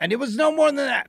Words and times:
and 0.00 0.12
it 0.12 0.16
was 0.16 0.36
no 0.36 0.52
more 0.52 0.66
than 0.66 0.76
that. 0.76 1.08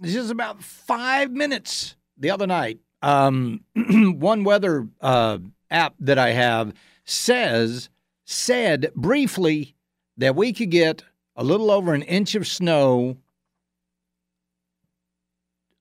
This 0.00 0.16
is 0.16 0.30
about 0.30 0.62
five 0.62 1.30
minutes 1.30 1.96
the 2.16 2.30
other 2.30 2.46
night. 2.46 2.80
Um, 3.02 3.64
one 4.18 4.44
weather 4.44 4.88
uh, 5.00 5.38
app 5.70 5.94
that 6.00 6.18
I 6.18 6.30
have 6.30 6.74
says 7.04 7.88
said 8.24 8.92
briefly 8.94 9.74
that 10.16 10.36
we 10.36 10.52
could 10.52 10.70
get 10.70 11.04
a 11.36 11.44
little 11.44 11.70
over 11.70 11.94
an 11.94 12.02
inch 12.02 12.34
of 12.34 12.46
snow 12.46 13.16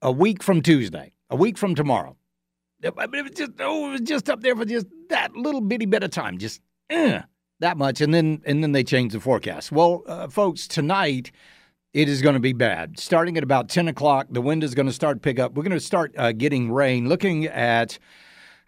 a 0.02 0.12
week 0.12 0.42
from 0.42 0.62
Tuesday, 0.62 1.14
a 1.30 1.36
week 1.36 1.58
from 1.58 1.76
tomorrow. 1.76 2.16
But 2.82 3.14
it 3.14 3.22
was 3.24 3.32
just 3.36 3.52
oh, 3.60 3.90
it 3.90 3.92
was 3.92 4.02
just 4.02 4.30
up 4.30 4.42
there 4.42 4.56
for 4.56 4.66
just 4.66 4.88
that 5.10 5.36
little 5.36 5.62
bitty 5.62 5.86
bit 5.86 6.04
of 6.04 6.10
time, 6.10 6.40
just 6.40 6.62
uh, 6.90 7.22
that 7.60 7.78
much, 7.78 8.02
and 8.02 8.12
then 8.12 8.42
and 8.46 8.64
then 8.64 8.72
they 8.72 8.84
changed 8.84 9.14
the 9.14 9.20
forecast. 9.20 9.72
Well, 9.72 10.04
uh, 10.08 10.28
folks, 10.28 10.68
tonight 10.68 11.32
it 11.94 12.08
is 12.08 12.22
going 12.22 12.36
to 12.36 12.40
be 12.40 12.54
bad. 12.54 12.98
Starting 13.00 13.38
at 13.38 13.44
about 13.44 13.70
10 13.70 13.88
o'clock, 13.88 14.28
the 14.30 14.42
wind 14.42 14.64
is 14.64 14.74
going 14.74 14.86
to 14.86 14.94
start 14.94 15.22
pick 15.22 15.40
up. 15.40 15.54
We're 15.54 15.64
going 15.64 15.72
to 15.72 15.80
start 15.80 16.14
uh, 16.18 16.32
getting 16.32 16.72
rain. 16.72 17.10
Looking 17.10 17.46
at 17.46 18.00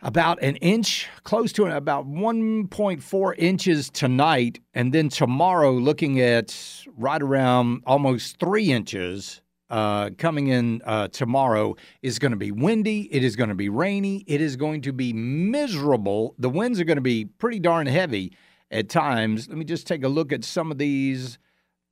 about 0.02 0.42
an 0.44 0.58
inch, 0.58 1.08
close 1.24 1.54
to 1.54 1.66
about 1.66 2.06
1.4 2.06 3.34
inches 3.38 3.90
tonight, 3.90 4.60
and 4.74 4.92
then 4.92 5.08
tomorrow, 5.08 5.72
looking 5.72 6.20
at 6.20 6.84
right 6.98 7.22
around 7.22 7.84
almost 7.86 8.40
three 8.40 8.72
inches. 8.72 9.40
Uh, 9.70 10.12
coming 10.20 10.50
in 10.50 10.84
uh, 10.86 11.08
tomorrow 11.08 11.76
is 12.04 12.20
going 12.20 12.32
to 12.32 12.38
be 12.38 12.52
windy. 12.52 13.12
It 13.12 13.24
is 13.24 13.36
going 13.36 13.50
to 13.50 13.56
be 13.56 13.70
rainy. 13.70 14.24
It 14.28 14.40
is 14.40 14.56
going 14.56 14.82
to 14.82 14.94
be 14.94 15.14
miserable. 15.14 16.36
The 16.38 16.50
winds 16.50 16.80
are 16.80 16.84
going 16.84 16.98
to 16.98 17.02
be 17.02 17.26
pretty 17.26 17.60
darn 17.60 17.88
heavy 17.88 18.38
at 18.70 18.88
times. 18.88 19.48
Let 19.48 19.58
me 19.58 19.66
just 19.66 19.88
take 19.88 20.04
a 20.04 20.08
look 20.08 20.32
at 20.32 20.44
some 20.44 20.70
of 20.70 20.78
these 20.78 21.40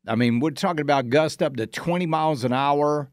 I 0.08 0.16
mean, 0.16 0.40
we're 0.40 0.52
talking 0.52 0.82
about 0.82 1.10
gust 1.10 1.44
up 1.44 1.56
to 1.58 1.68
20 1.68 2.06
miles 2.06 2.44
an 2.44 2.54
hour, 2.54 3.12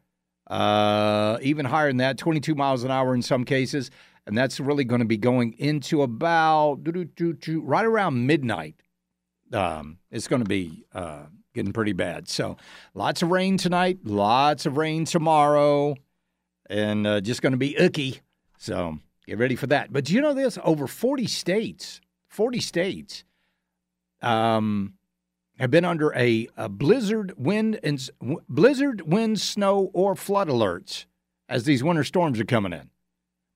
uh, 0.49 1.39
even 1.43 1.67
higher 1.67 1.89
than 1.89 1.99
that, 1.99 2.17
22 2.17 2.55
miles 2.55 2.85
an 2.85 2.91
hour 2.91 3.15
in 3.15 3.23
some 3.23 3.45
cases. 3.45 3.91
And 4.27 4.37
that's 4.37 4.61
really 4.61 4.85
going 4.85 5.01
to 5.01 5.07
be 5.07 5.17
going 5.17 5.55
into 5.55 6.03
about 6.03 6.81
right 6.85 7.85
around 7.85 8.27
midnight. 8.27 8.77
Um, 9.53 9.99
it's 10.11 10.29
going 10.29 10.43
to 10.43 10.49
be 10.49 10.85
uh, 10.93 11.25
getting 11.55 11.73
pretty 11.73 11.95
bad. 11.95 12.29
So 12.29 12.57
lots 12.95 13.23
of 13.23 13.31
rain 13.31 13.57
tonight, 13.57 13.99
lots 14.05 14.67
of 14.67 14.77
rain 14.77 15.05
tomorrow, 15.07 15.95
and 16.69 17.07
uh, 17.07 17.21
just 17.21 17.41
going 17.41 17.53
to 17.53 17.59
be 17.59 17.77
icky. 17.79 18.21
So 18.59 18.99
get 19.27 19.39
ready 19.39 19.57
for 19.57 19.67
that. 19.69 19.93
But 19.93 20.05
do 20.05 20.15
you 20.15 20.21
know 20.21 20.35
this? 20.35 20.59
Over 20.63 20.87
40 20.87 21.27
states, 21.27 22.01
40 22.29 22.61
states. 22.61 23.25
Um, 24.21 24.98
have 25.59 25.71
been 25.71 25.85
under 25.85 26.15
a, 26.15 26.49
a 26.57 26.69
blizzard 26.69 27.35
wind 27.37 27.81
and 27.83 28.09
blizzard 28.49 29.03
wind, 29.03 29.41
snow, 29.41 29.91
or 29.93 30.15
flood 30.15 30.49
alerts 30.49 31.07
as 31.49 31.65
these 31.65 31.83
winter 31.83 32.05
storms 32.05 32.39
are 32.39 32.45
coming 32.45 32.73
in. 32.73 32.91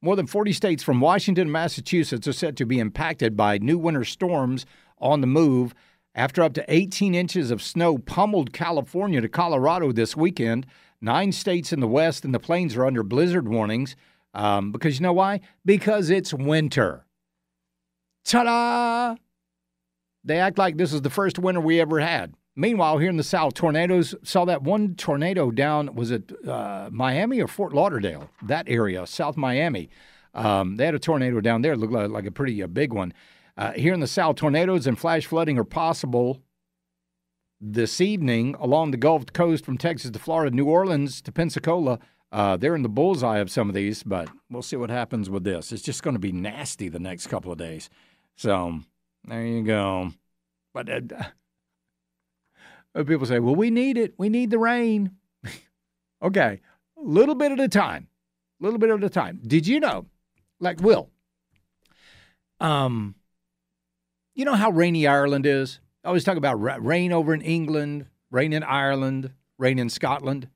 More 0.01 0.17
than 0.17 0.27
40 0.27 0.53
states 0.53 0.83
from 0.83 1.01
Washington 1.01 1.43
and 1.43 1.53
Massachusetts 1.53 2.27
are 2.27 2.33
set 2.33 2.57
to 2.57 2.67
be 2.67 2.81
impacted 2.81 3.37
by 3.37 3.59
new 3.59 3.79
winter 3.79 4.05
storms 4.05 4.67
on 4.99 5.21
the 5.21 5.29
move 5.29 5.75
after 6.15 6.43
up 6.43 6.55
to 6.55 6.65
18 6.69 7.15
inches 7.15 7.51
of 7.51 7.63
snow 7.63 7.99
pummeled 7.99 8.53
California 8.53 9.21
to 9.21 9.29
Colorado 9.29 9.93
this 9.93 10.17
weekend. 10.17 10.67
Nine 11.01 11.31
states 11.31 11.73
in 11.73 11.81
the 11.81 11.89
West 11.89 12.25
and 12.25 12.35
the 12.35 12.41
plains 12.41 12.75
are 12.77 12.85
under 12.85 13.03
blizzard 13.03 13.49
warnings. 13.49 13.95
Um, 14.35 14.73
because 14.73 14.99
you 14.99 15.03
know 15.03 15.13
why? 15.13 15.41
Because 15.65 16.11
it's 16.11 16.35
winter. 16.35 17.07
Ta 18.25 18.45
da! 18.45 19.17
They 20.25 20.39
act 20.39 20.59
like 20.59 20.77
this 20.77 20.93
is 20.93 21.03
the 21.03 21.11
first 21.11 21.39
winter 21.39 21.61
we 21.61 21.81
ever 21.81 22.01
had. 22.01 22.35
Meanwhile, 22.55 22.99
here 22.99 23.09
in 23.11 23.17
the 23.17 23.23
South, 23.23 23.55
tornadoes 23.55 24.15
saw 24.23 24.45
that 24.45 24.63
one 24.63 24.95
tornado 24.95 25.51
down, 25.51 25.95
was 25.95 26.11
it 26.11 26.33
uh, 26.47 26.91
Miami 26.93 27.41
or 27.41 27.49
Fort 27.49 27.73
Lauderdale? 27.73 28.29
That 28.43 28.69
area, 28.69 29.07
South 29.07 29.37
Miami. 29.37 29.89
Um, 30.35 30.77
they 30.77 30.85
had 30.85 30.95
a 30.95 30.99
tornado 30.99 31.41
down 31.41 31.63
there, 31.63 31.77
looked 31.77 31.93
like, 31.93 32.11
like 32.11 32.27
a 32.27 32.31
pretty 32.31 32.63
uh, 32.63 32.67
big 32.67 32.93
one. 32.93 33.15
Uh, 33.57 33.73
here 33.73 33.95
in 33.95 34.01
the 34.01 34.07
South, 34.07 34.37
tornadoes 34.37 34.87
and 34.87 34.99
flash 34.99 35.27
flooding 35.27 35.59
are 35.59 35.65
possible 35.65 36.43
this 37.61 38.01
evening 38.01 38.55
along 38.59 38.91
the 38.91 38.97
Gulf 38.97 39.25
Coast 39.33 39.65
from 39.65 39.79
Texas 39.79 40.11
to 40.11 40.19
Florida, 40.19 40.55
New 40.55 40.67
Orleans 40.67 41.23
to 41.23 41.33
Pensacola. 41.33 41.99
Uh, 42.31 42.57
they're 42.57 42.75
in 42.75 42.83
the 42.83 42.89
bullseye 42.89 43.39
of 43.39 43.51
some 43.51 43.69
of 43.69 43.75
these, 43.75 44.03
but 44.03 44.29
we'll 44.51 44.63
see 44.63 44.77
what 44.77 44.91
happens 44.91 45.31
with 45.31 45.45
this. 45.45 45.71
It's 45.71 45.83
just 45.83 46.03
going 46.03 46.15
to 46.15 46.21
be 46.21 46.33
nasty 46.33 46.89
the 46.89 46.99
next 46.99 47.29
couple 47.29 47.53
of 47.53 47.59
days. 47.59 47.89
So 48.37 48.81
there 49.25 49.47
you 49.47 49.63
go. 49.63 50.13
But 50.75 50.89
uh, 50.89 51.01
people 53.05 53.27
say, 53.27 53.39
well, 53.39 53.55
we 53.55 53.71
need 53.71 53.99
it. 53.99 54.15
We 54.19 54.29
need 54.29 54.51
the 54.51 54.59
rain. 54.59 55.13
okay, 56.23 56.61
a 56.97 57.01
little 57.01 57.35
bit 57.35 57.53
at 57.53 57.61
a 57.61 57.69
time. 57.69 58.09
A 58.61 58.65
little 58.65 58.79
bit 58.79 58.91
at 58.91 59.03
a 59.03 59.11
time. 59.11 59.41
Did 59.47 59.67
you 59.67 59.81
know, 59.81 60.07
like 60.61 60.81
Will, 60.81 61.11
um, 62.61 63.15
you 64.35 64.45
know 64.45 64.55
how 64.55 64.71
rainy 64.71 65.07
Ireland 65.07 65.47
is? 65.47 65.81
I 66.05 66.09
always 66.09 66.25
talk 66.25 66.37
about 66.37 66.55
rain 66.55 67.13
over 67.13 67.35
in 67.35 67.43
England, 67.43 68.07
rain 68.31 68.53
in 68.53 68.63
Ireland, 68.63 69.33
rain 69.59 69.79
in 69.79 69.89
Scotland. 69.89 70.49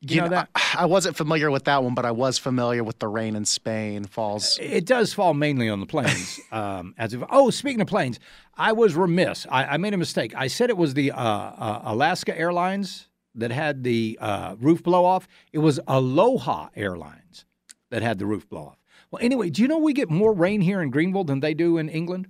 You, 0.00 0.14
you 0.14 0.20
know, 0.20 0.26
know, 0.28 0.36
that? 0.36 0.50
I, 0.54 0.74
I, 0.80 0.84
wasn't 0.84 1.16
familiar 1.16 1.50
with 1.50 1.64
that 1.64 1.82
one, 1.82 1.94
but 1.94 2.04
I 2.04 2.12
was 2.12 2.38
familiar 2.38 2.84
with 2.84 3.00
the 3.00 3.08
rain 3.08 3.34
in 3.34 3.44
Spain 3.44 4.04
falls. 4.04 4.56
It 4.62 4.86
does 4.86 5.12
fall 5.12 5.34
mainly 5.34 5.68
on 5.68 5.80
the 5.80 5.86
plains. 5.86 6.38
um, 6.52 6.94
as 6.98 7.14
if, 7.14 7.22
oh, 7.30 7.50
speaking 7.50 7.80
of 7.80 7.88
planes, 7.88 8.20
I 8.56 8.72
was 8.72 8.94
remiss. 8.94 9.44
I, 9.50 9.64
I 9.64 9.76
made 9.76 9.94
a 9.94 9.96
mistake. 9.96 10.34
I 10.36 10.46
said 10.46 10.70
it 10.70 10.76
was 10.76 10.94
the 10.94 11.10
uh, 11.10 11.20
uh, 11.20 11.82
Alaska 11.84 12.36
Airlines 12.38 13.08
that 13.34 13.50
had 13.50 13.82
the 13.82 14.16
uh, 14.20 14.54
roof 14.60 14.84
blow 14.84 15.04
off. 15.04 15.26
It 15.52 15.58
was 15.58 15.80
Aloha 15.88 16.68
Airlines 16.76 17.44
that 17.90 18.02
had 18.02 18.20
the 18.20 18.26
roof 18.26 18.48
blow 18.48 18.66
off. 18.66 18.78
Well, 19.10 19.22
anyway, 19.22 19.50
do 19.50 19.62
you 19.62 19.68
know 19.68 19.78
we 19.78 19.94
get 19.94 20.10
more 20.10 20.32
rain 20.32 20.60
here 20.60 20.80
in 20.80 20.90
Greenville 20.90 21.24
than 21.24 21.40
they 21.40 21.54
do 21.54 21.76
in 21.78 21.88
England? 21.88 22.28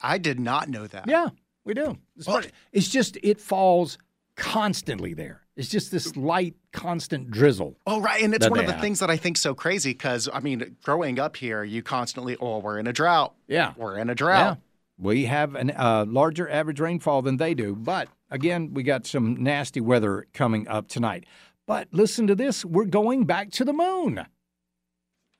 I 0.00 0.16
did 0.16 0.40
not 0.40 0.68
know 0.68 0.86
that. 0.86 1.08
Yeah, 1.08 1.28
we 1.64 1.74
do. 1.74 1.98
It's, 2.16 2.26
well, 2.26 2.42
it's 2.72 2.88
just 2.88 3.18
it 3.22 3.40
falls 3.40 3.98
constantly 4.36 5.12
there. 5.12 5.41
It's 5.54 5.68
just 5.68 5.90
this 5.90 6.16
light, 6.16 6.54
constant 6.72 7.30
drizzle. 7.30 7.76
Oh, 7.86 8.00
right. 8.00 8.22
And 8.22 8.34
it's 8.34 8.48
one 8.48 8.58
of 8.58 8.66
the 8.66 8.72
have. 8.72 8.80
things 8.80 9.00
that 9.00 9.10
I 9.10 9.18
think 9.18 9.36
so 9.36 9.54
crazy 9.54 9.92
because, 9.92 10.28
I 10.32 10.40
mean, 10.40 10.76
growing 10.82 11.18
up 11.18 11.36
here, 11.36 11.62
you 11.62 11.82
constantly, 11.82 12.36
oh, 12.40 12.58
we're 12.58 12.78
in 12.78 12.86
a 12.86 12.92
drought. 12.92 13.34
Yeah. 13.48 13.74
We're 13.76 13.98
in 13.98 14.08
a 14.08 14.14
drought. 14.14 14.58
Yeah. 14.58 15.04
We 15.04 15.26
have 15.26 15.54
a 15.54 15.82
uh, 15.82 16.04
larger 16.06 16.48
average 16.48 16.80
rainfall 16.80 17.22
than 17.22 17.36
they 17.36 17.52
do. 17.52 17.74
But 17.74 18.08
again, 18.30 18.72
we 18.72 18.82
got 18.82 19.06
some 19.06 19.42
nasty 19.42 19.80
weather 19.80 20.26
coming 20.32 20.66
up 20.68 20.88
tonight. 20.88 21.24
But 21.66 21.88
listen 21.92 22.26
to 22.28 22.34
this 22.34 22.64
we're 22.64 22.86
going 22.86 23.24
back 23.24 23.50
to 23.52 23.64
the 23.64 23.72
moon. 23.72 24.16
How 24.16 24.26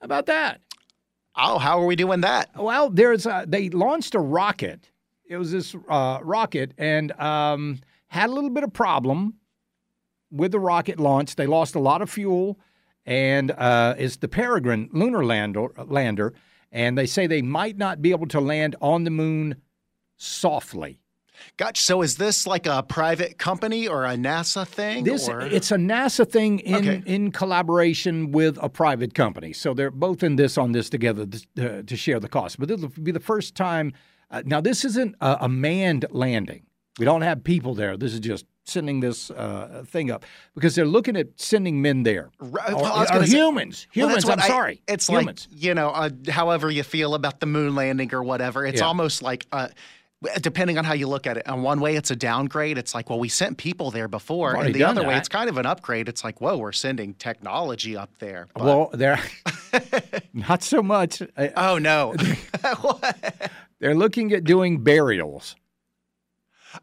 about 0.02 0.26
that? 0.26 0.60
Oh, 1.36 1.58
how 1.58 1.80
are 1.80 1.86
we 1.86 1.96
doing 1.96 2.20
that? 2.20 2.50
Well, 2.56 2.90
there's 2.90 3.24
a, 3.24 3.44
they 3.48 3.70
launched 3.70 4.14
a 4.14 4.20
rocket. 4.20 4.90
It 5.24 5.38
was 5.38 5.52
this 5.52 5.74
uh, 5.88 6.18
rocket 6.22 6.72
and 6.76 7.12
um, 7.12 7.80
had 8.08 8.28
a 8.28 8.32
little 8.32 8.50
bit 8.50 8.64
of 8.64 8.72
problem 8.74 9.34
with 10.32 10.52
the 10.52 10.60
rocket 10.60 10.98
launch. 10.98 11.36
They 11.36 11.46
lost 11.46 11.74
a 11.74 11.78
lot 11.78 12.02
of 12.02 12.10
fuel, 12.10 12.58
and 13.06 13.50
uh, 13.52 13.94
it's 13.98 14.16
the 14.16 14.28
Peregrine 14.28 14.88
lunar 14.92 15.24
lander, 15.24 15.68
lander, 15.86 16.32
and 16.70 16.96
they 16.96 17.06
say 17.06 17.26
they 17.26 17.42
might 17.42 17.76
not 17.76 18.00
be 18.00 18.10
able 18.10 18.26
to 18.28 18.40
land 18.40 18.76
on 18.80 19.04
the 19.04 19.10
moon 19.10 19.56
softly. 20.16 20.98
Gotcha. 21.56 21.82
So 21.82 22.02
is 22.02 22.16
this 22.16 22.46
like 22.46 22.66
a 22.66 22.82
private 22.82 23.38
company 23.38 23.88
or 23.88 24.04
a 24.04 24.14
NASA 24.14 24.66
thing? 24.66 25.04
This 25.04 25.28
or? 25.28 25.40
it's 25.40 25.70
a 25.70 25.76
NASA 25.76 26.28
thing 26.28 26.60
in 26.60 26.74
okay. 26.74 27.02
in 27.06 27.32
collaboration 27.32 28.32
with 28.32 28.58
a 28.62 28.68
private 28.68 29.14
company. 29.14 29.52
So 29.52 29.74
they're 29.74 29.90
both 29.90 30.22
in 30.22 30.36
this 30.36 30.56
on 30.56 30.72
this 30.72 30.88
together 30.88 31.26
to, 31.26 31.78
uh, 31.78 31.82
to 31.82 31.96
share 31.96 32.20
the 32.20 32.28
cost. 32.28 32.58
But 32.58 32.68
this 32.68 32.80
will 32.80 32.88
be 32.88 33.12
the 33.12 33.20
first 33.20 33.54
time. 33.54 33.92
Uh, 34.30 34.42
now 34.44 34.60
this 34.60 34.84
isn't 34.84 35.16
a, 35.20 35.38
a 35.42 35.48
manned 35.48 36.06
landing. 36.10 36.64
We 36.98 37.04
don't 37.04 37.22
have 37.22 37.42
people 37.42 37.74
there. 37.74 37.96
This 37.96 38.12
is 38.12 38.20
just 38.20 38.46
sending 38.64 39.00
this 39.00 39.30
uh, 39.30 39.84
thing 39.86 40.10
up 40.10 40.24
because 40.54 40.74
they're 40.74 40.86
looking 40.86 41.16
at 41.16 41.28
sending 41.36 41.82
men 41.82 42.02
there. 42.02 42.30
Right. 42.38 42.74
Well, 42.74 43.04
or, 43.12 43.16
or 43.16 43.26
say, 43.26 43.36
humans. 43.36 43.86
Humans, 43.92 44.24
well, 44.24 44.34
I'm 44.34 44.40
I, 44.40 44.48
sorry. 44.48 44.82
It's 44.86 45.08
humans. 45.08 45.48
like, 45.50 45.62
you 45.62 45.74
know, 45.74 45.90
uh, 45.90 46.10
however 46.28 46.70
you 46.70 46.82
feel 46.82 47.14
about 47.14 47.40
the 47.40 47.46
moon 47.46 47.74
landing 47.74 48.14
or 48.14 48.22
whatever, 48.22 48.64
it's 48.66 48.80
yeah. 48.80 48.86
almost 48.86 49.22
like. 49.22 49.46
Uh, 49.52 49.68
depending 50.40 50.78
on 50.78 50.84
how 50.84 50.92
you 50.92 51.08
look 51.08 51.26
at 51.26 51.36
it. 51.36 51.48
On 51.48 51.62
one 51.62 51.80
way, 51.80 51.96
it's 51.96 52.12
a 52.12 52.14
downgrade. 52.16 52.78
It's 52.78 52.94
like, 52.94 53.10
well, 53.10 53.18
we 53.18 53.28
sent 53.28 53.58
people 53.58 53.90
there 53.90 54.06
before. 54.06 54.54
And 54.54 54.72
the 54.72 54.84
other 54.84 55.04
way, 55.04 55.16
it's 55.16 55.28
kind 55.28 55.50
of 55.50 55.58
an 55.58 55.66
upgrade. 55.66 56.08
It's 56.08 56.22
like, 56.22 56.40
whoa, 56.40 56.56
we're 56.58 56.70
sending 56.70 57.14
technology 57.14 57.96
up 57.96 58.10
there. 58.20 58.46
But- 58.54 58.64
Well, 58.64 58.90
they're 58.92 59.20
not 60.32 60.62
so 60.62 60.80
much. 60.80 61.22
Oh 61.56 61.78
no. 61.78 62.14
They're 63.80 63.96
looking 63.96 64.32
at 64.32 64.44
doing 64.44 64.84
burials. 64.84 65.56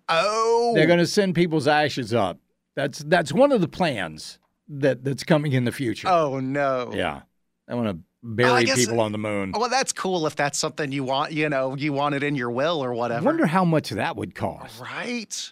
Oh. 0.10 0.74
They're 0.76 0.88
going 0.88 1.00
to 1.00 1.08
send 1.08 1.36
people's 1.36 1.68
ashes 1.68 2.14
up. 2.14 2.40
That's 2.76 3.00
that's 3.00 3.34
one 3.34 3.52
of 3.52 3.62
the 3.62 3.68
plans 3.68 4.40
that 4.70 5.04
that's 5.04 5.24
coming 5.24 5.52
in 5.54 5.66
the 5.66 5.72
future. 5.72 6.08
oh 6.08 6.40
no. 6.40 6.92
Yeah, 6.94 7.22
I 7.68 7.76
want 7.76 7.90
to 7.90 7.98
bury 8.24 8.64
guess- 8.66 8.78
people 8.78 9.02
on 9.02 9.12
the 9.12 9.18
moon. 9.18 9.52
Well, 9.56 9.70
that's 9.70 9.92
cool 9.92 10.26
if 10.28 10.36
that's 10.36 10.58
something 10.58 10.92
you 10.92 11.04
want. 11.04 11.34
You 11.34 11.50
know, 11.50 11.76
you 11.76 11.92
want 11.92 12.16
it 12.16 12.24
in 12.24 12.36
your 12.36 12.52
will 12.52 12.84
or 12.84 12.94
whatever. 12.94 13.22
I 13.22 13.26
wonder 13.26 13.46
how 13.46 13.66
much 13.66 13.90
that 13.90 14.16
would 14.16 14.36
cost. 14.36 14.80
Right. 14.80 15.52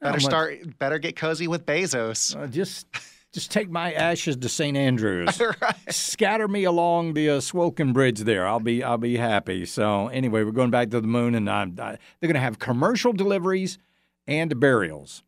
Better 0.00 0.18
start. 0.18 0.78
Better 0.80 0.98
get 0.98 1.14
cozy 1.14 1.46
with 1.46 1.64
Bezos. 1.64 2.36
Uh, 2.36 2.48
just 2.48 2.86
just 3.32 3.50
take 3.50 3.70
my 3.70 3.92
ashes 3.92 4.36
to 4.36 4.48
St. 4.48 4.76
Andrews. 4.76 5.40
right. 5.60 5.74
Scatter 5.88 6.46
me 6.48 6.64
along 6.64 7.14
the 7.14 7.30
uh, 7.30 7.38
Swilcan 7.38 7.92
Bridge 7.94 8.20
there. 8.20 8.46
I'll 8.46 8.60
be 8.60 8.82
I'll 8.82 8.98
be 8.98 9.16
happy. 9.16 9.64
So 9.64 10.08
anyway, 10.08 10.44
we're 10.44 10.52
going 10.52 10.70
back 10.70 10.90
to 10.90 11.00
the 11.00 11.08
moon, 11.08 11.34
and 11.34 11.48
I'm, 11.48 11.70
I, 11.80 11.98
they're 12.20 12.28
going 12.28 12.34
to 12.34 12.40
have 12.40 12.58
commercial 12.58 13.12
deliveries 13.12 13.78
and 14.26 14.60
burials. 14.60 15.22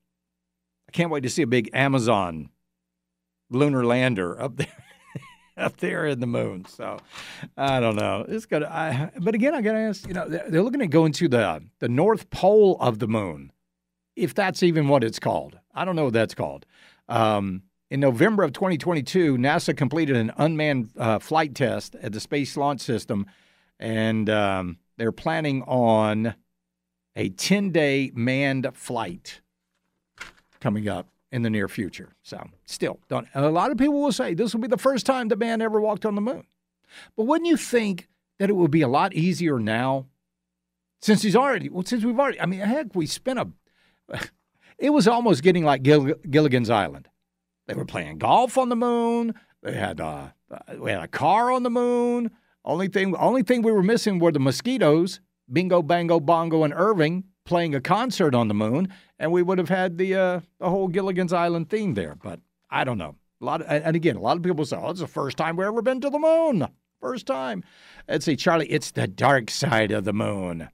I 0.88 0.92
can't 0.92 1.10
wait 1.10 1.22
to 1.22 1.30
see 1.30 1.42
a 1.42 1.46
big 1.46 1.70
Amazon 1.72 2.50
lunar 3.50 3.84
lander 3.84 4.40
up 4.40 4.56
there. 4.56 4.68
Up 5.56 5.76
there 5.76 6.04
in 6.06 6.18
the 6.18 6.26
moon, 6.26 6.64
so 6.64 6.98
I 7.56 7.78
don't 7.78 7.94
know. 7.94 8.24
It's 8.26 8.44
gonna. 8.44 8.66
I, 8.66 9.12
but 9.20 9.36
again, 9.36 9.54
I 9.54 9.62
gotta 9.62 9.78
ask. 9.78 10.04
You 10.08 10.12
know, 10.12 10.28
they're, 10.28 10.50
they're 10.50 10.62
looking 10.62 10.82
at 10.82 10.90
going 10.90 11.12
to 11.12 11.28
the 11.28 11.62
the 11.78 11.88
North 11.88 12.28
Pole 12.30 12.76
of 12.80 12.98
the 12.98 13.06
moon, 13.06 13.52
if 14.16 14.34
that's 14.34 14.64
even 14.64 14.88
what 14.88 15.04
it's 15.04 15.20
called. 15.20 15.56
I 15.72 15.84
don't 15.84 15.94
know 15.94 16.06
what 16.06 16.12
that's 16.12 16.34
called. 16.34 16.66
Um, 17.08 17.62
in 17.90 18.00
November 18.00 18.42
of 18.42 18.52
2022, 18.52 19.36
NASA 19.36 19.76
completed 19.76 20.16
an 20.16 20.32
unmanned 20.36 20.90
uh, 20.96 21.18
flight 21.18 21.54
test 21.54 21.94
at 21.96 22.12
the 22.12 22.20
Space 22.20 22.56
Launch 22.56 22.80
System, 22.80 23.26
and 23.78 24.28
um, 24.30 24.78
they're 24.96 25.12
planning 25.12 25.62
on 25.62 26.34
a 27.16 27.28
10 27.28 27.70
day 27.70 28.10
manned 28.14 28.68
flight 28.74 29.40
coming 30.60 30.88
up 30.88 31.08
in 31.30 31.42
the 31.42 31.50
near 31.50 31.68
future. 31.68 32.14
So, 32.22 32.48
still, 32.64 33.00
don't, 33.08 33.28
a 33.34 33.48
lot 33.50 33.70
of 33.70 33.78
people 33.78 34.00
will 34.00 34.12
say 34.12 34.34
this 34.34 34.54
will 34.54 34.60
be 34.60 34.68
the 34.68 34.78
first 34.78 35.04
time 35.04 35.28
the 35.28 35.36
man 35.36 35.60
ever 35.60 35.80
walked 35.80 36.06
on 36.06 36.14
the 36.14 36.20
moon. 36.20 36.46
But 37.16 37.24
wouldn't 37.24 37.48
you 37.48 37.56
think 37.56 38.08
that 38.38 38.50
it 38.50 38.54
would 38.54 38.70
be 38.70 38.82
a 38.82 38.88
lot 38.88 39.14
easier 39.14 39.58
now? 39.58 40.06
Since 41.00 41.20
he's 41.20 41.36
already, 41.36 41.68
well, 41.68 41.84
since 41.84 42.02
we've 42.02 42.18
already, 42.18 42.40
I 42.40 42.46
mean, 42.46 42.60
heck, 42.60 42.94
we 42.94 43.06
spent 43.06 43.38
a, 43.38 43.48
it 44.78 44.90
was 44.90 45.06
almost 45.06 45.42
getting 45.42 45.64
like 45.64 45.82
Gill, 45.82 46.14
Gilligan's 46.30 46.70
Island. 46.70 47.08
They 47.66 47.74
were 47.74 47.84
playing 47.84 48.18
golf 48.18 48.58
on 48.58 48.68
the 48.68 48.76
moon. 48.76 49.34
They 49.62 49.74
had 49.74 50.00
uh, 50.00 50.28
we 50.78 50.90
had 50.90 51.02
a 51.02 51.08
car 51.08 51.50
on 51.50 51.62
the 51.62 51.70
moon. 51.70 52.30
Only 52.64 52.88
thing, 52.88 53.14
only 53.16 53.42
thing 53.42 53.62
we 53.62 53.72
were 53.72 53.82
missing 53.82 54.18
were 54.18 54.32
the 54.32 54.40
mosquitoes. 54.40 55.20
Bingo, 55.52 55.82
Bango, 55.82 56.20
Bongo, 56.20 56.64
and 56.64 56.72
Irving 56.74 57.24
playing 57.44 57.74
a 57.74 57.80
concert 57.80 58.34
on 58.34 58.48
the 58.48 58.54
moon, 58.54 58.88
and 59.18 59.30
we 59.30 59.42
would 59.42 59.58
have 59.58 59.68
had 59.68 59.98
the 59.98 60.14
uh, 60.14 60.40
the 60.58 60.70
whole 60.70 60.88
Gilligan's 60.88 61.32
Island 61.32 61.68
theme 61.68 61.94
there. 61.94 62.16
But 62.22 62.40
I 62.70 62.84
don't 62.84 62.98
know. 62.98 63.16
A 63.40 63.44
lot, 63.44 63.60
of, 63.60 63.66
and 63.68 63.96
again, 63.96 64.16
a 64.16 64.20
lot 64.20 64.36
of 64.36 64.42
people 64.42 64.64
say, 64.64 64.76
"Oh, 64.76 64.90
it's 64.90 65.00
the 65.00 65.06
first 65.06 65.36
time 65.36 65.56
we've 65.56 65.66
ever 65.66 65.82
been 65.82 66.00
to 66.00 66.10
the 66.10 66.18
moon. 66.18 66.66
First 67.00 67.26
time." 67.26 67.62
Let's 68.08 68.24
see, 68.24 68.36
Charlie. 68.36 68.70
It's 68.70 68.90
the 68.90 69.06
dark 69.06 69.50
side 69.50 69.90
of 69.90 70.04
the 70.04 70.12
moon. 70.12 70.68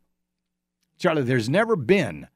Charlie, 0.99 1.23
there's 1.23 1.49
never 1.49 1.77
been 1.77 2.29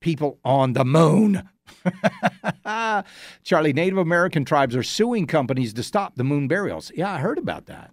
people 0.00 0.38
on 0.44 0.72
the 0.72 0.84
moon. 0.84 1.48
Charlie, 3.44 3.72
Native 3.72 3.98
American 3.98 4.44
tribes 4.44 4.74
are 4.74 4.82
suing 4.82 5.26
companies 5.26 5.72
to 5.74 5.82
stop 5.82 6.16
the 6.16 6.24
moon 6.24 6.48
burials. 6.48 6.90
Yeah, 6.94 7.12
I 7.12 7.18
heard 7.18 7.38
about 7.38 7.66
that. 7.66 7.92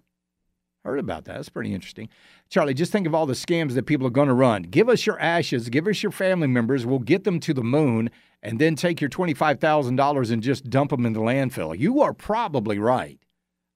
Heard 0.84 0.98
about 0.98 1.24
that. 1.24 1.34
That's 1.34 1.48
pretty 1.48 1.74
interesting. 1.74 2.08
Charlie, 2.48 2.74
just 2.74 2.92
think 2.92 3.06
of 3.06 3.14
all 3.14 3.26
the 3.26 3.34
scams 3.34 3.74
that 3.74 3.86
people 3.86 4.06
are 4.06 4.10
going 4.10 4.28
to 4.28 4.34
run. 4.34 4.62
Give 4.62 4.88
us 4.88 5.04
your 5.04 5.20
ashes, 5.20 5.68
give 5.68 5.86
us 5.86 6.02
your 6.02 6.12
family 6.12 6.46
members. 6.46 6.86
We'll 6.86 6.98
get 7.00 7.24
them 7.24 7.40
to 7.40 7.52
the 7.52 7.62
moon 7.62 8.10
and 8.42 8.58
then 8.58 8.74
take 8.74 9.00
your 9.00 9.10
$25,000 9.10 10.30
and 10.30 10.42
just 10.42 10.70
dump 10.70 10.90
them 10.90 11.04
in 11.04 11.12
the 11.12 11.20
landfill. 11.20 11.78
You 11.78 12.00
are 12.02 12.14
probably 12.14 12.78
right 12.78 13.18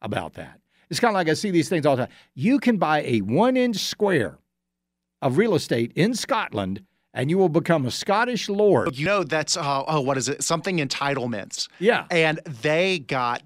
about 0.00 0.34
that. 0.34 0.60
It's 0.88 1.00
kind 1.00 1.10
of 1.10 1.14
like 1.14 1.28
I 1.28 1.34
see 1.34 1.50
these 1.50 1.68
things 1.68 1.84
all 1.84 1.96
the 1.96 2.06
time. 2.06 2.14
You 2.34 2.58
can 2.58 2.76
buy 2.76 3.02
a 3.02 3.20
one 3.20 3.56
inch 3.56 3.76
square 3.76 4.38
of 5.20 5.38
real 5.38 5.54
estate 5.54 5.92
in 5.94 6.14
Scotland 6.14 6.82
and 7.14 7.30
you 7.30 7.38
will 7.38 7.48
become 7.48 7.86
a 7.86 7.90
Scottish 7.90 8.48
lord. 8.48 8.96
You 8.96 9.06
know, 9.06 9.24
that's 9.24 9.56
uh, 9.56 9.84
oh, 9.86 10.00
what 10.00 10.16
is 10.16 10.28
it? 10.28 10.42
Something 10.42 10.78
entitlements. 10.78 11.68
Yeah. 11.78 12.06
And 12.10 12.40
they 12.62 12.98
got 13.00 13.42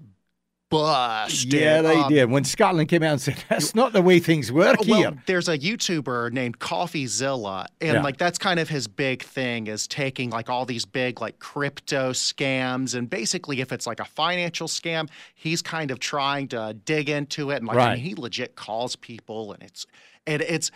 busted. 0.69 1.53
Yeah, 1.53 1.81
they 1.81 1.95
Um, 1.95 2.09
did. 2.11 2.29
When 2.29 2.43
Scotland 2.43 2.89
came 2.89 3.01
out 3.03 3.11
and 3.13 3.21
said, 3.21 3.41
that's 3.49 3.73
not 3.73 3.93
the 3.93 4.01
way 4.01 4.19
things 4.19 4.51
work 4.51 4.77
Well, 4.85 4.97
here. 4.99 5.23
there's 5.25 5.47
a 5.47 5.57
YouTuber 5.57 6.33
named 6.33 6.59
CoffeeZilla, 6.59 7.67
and 7.79 7.93
Yeah. 7.95 8.01
like 8.01 8.17
that's 8.17 8.37
kind 8.37 8.59
of 8.59 8.67
his 8.67 8.87
big 8.87 9.23
thing 9.23 9.67
is 9.67 9.87
taking 9.87 10.29
like 10.29 10.49
all 10.49 10.65
these 10.65 10.85
big 10.85 11.21
like 11.21 11.39
crypto 11.39 12.11
scams, 12.11 12.95
and 12.95 13.09
basically 13.09 13.61
if 13.61 13.71
it's 13.71 13.87
like 13.87 13.99
a 14.01 14.05
financial 14.05 14.67
scam, 14.67 15.09
he's 15.35 15.61
kind 15.61 15.89
of 15.89 15.99
trying 15.99 16.49
to 16.49 16.75
dig 16.85 17.09
into 17.09 17.51
it, 17.51 17.57
and 17.57 17.67
like 17.67 17.77
I 17.77 17.79
Right. 17.87 17.93
mean, 17.97 18.03
he 18.05 18.15
legit 18.15 18.55
calls 18.55 18.95
people, 18.97 19.53
and 19.53 19.63
it's 19.63 19.85
and 20.25 20.41
it's 20.41 20.69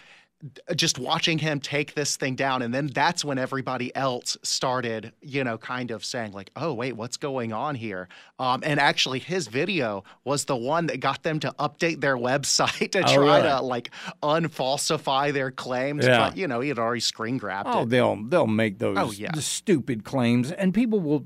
just 0.76 0.98
watching 0.98 1.38
him 1.38 1.60
take 1.60 1.94
this 1.94 2.18
thing 2.18 2.36
down 2.36 2.62
and 2.64 2.74
then 2.74 2.88
that's 2.88 3.24
when 3.24 3.38
everybody 3.38 3.96
else 3.96 4.38
started 4.42 5.12
you 5.22 5.44
know 5.44 5.58
kind 5.58 5.92
of 5.92 6.04
saying 6.04 6.32
like 6.32 6.50
oh 6.56 6.74
wait 6.74 6.94
what's 6.94 7.18
going 7.18 7.54
on 7.54 7.76
here 7.76 8.08
um, 8.40 8.62
and 8.66 8.80
actually 8.80 9.20
his 9.20 9.48
video 9.48 10.04
was 10.24 10.46
the 10.46 10.56
one 10.56 10.88
that 10.88 11.00
got 11.00 11.22
them 11.24 11.40
to 11.40 11.52
update 11.60 12.02
their 12.02 12.18
website 12.30 12.92
to 12.92 13.00
Oh, 13.00 13.14
try 13.14 13.38
really? 13.38 13.50
to 13.50 13.62
like 13.62 13.92
unfalsify 14.24 15.32
their 15.32 15.52
claims 15.52 16.06
Yeah. 16.06 16.30
but 16.30 16.38
you 16.38 16.48
know 16.48 16.60
he 16.60 16.70
had 16.70 16.80
already 16.80 17.02
screen 17.02 17.38
grabbed 17.38 17.70
Oh, 17.72 17.84
it 17.84 17.90
they'll 17.90 18.16
they'll 18.24 18.48
make 18.48 18.80
those 18.80 18.98
Oh, 18.98 19.12
yeah. 19.12 19.32
the 19.34 19.42
stupid 19.42 20.04
claims, 20.04 20.52
and 20.52 20.74
people 20.74 21.00
will. 21.00 21.26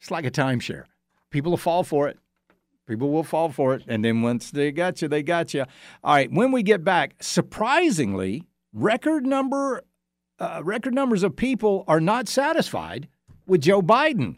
It's 0.00 0.10
like 0.10 0.24
a 0.24 0.30
timeshare. 0.30 0.84
People 1.30 1.52
will 1.52 1.56
fall 1.56 1.82
for 1.84 2.08
it. 2.08 2.18
People 2.86 3.10
will 3.10 3.24
fall 3.24 3.50
for 3.50 3.74
it, 3.74 3.82
and 3.88 4.04
then 4.04 4.20
once 4.20 4.50
they 4.50 4.70
got 4.70 5.00
you, 5.00 5.08
they 5.08 5.22
got 5.22 5.54
you. 5.54 5.64
All 6.02 6.14
right. 6.14 6.30
When 6.30 6.52
we 6.52 6.62
get 6.62 6.84
back, 6.84 7.14
surprisingly, 7.20 8.44
record 8.74 9.24
number, 9.24 9.82
uh, 10.38 10.60
record 10.62 10.94
numbers 10.94 11.22
of 11.22 11.34
people 11.34 11.84
are 11.88 12.00
not 12.00 12.28
satisfied 12.28 13.08
with 13.46 13.62
Joe 13.62 13.80
Biden. 13.80 14.36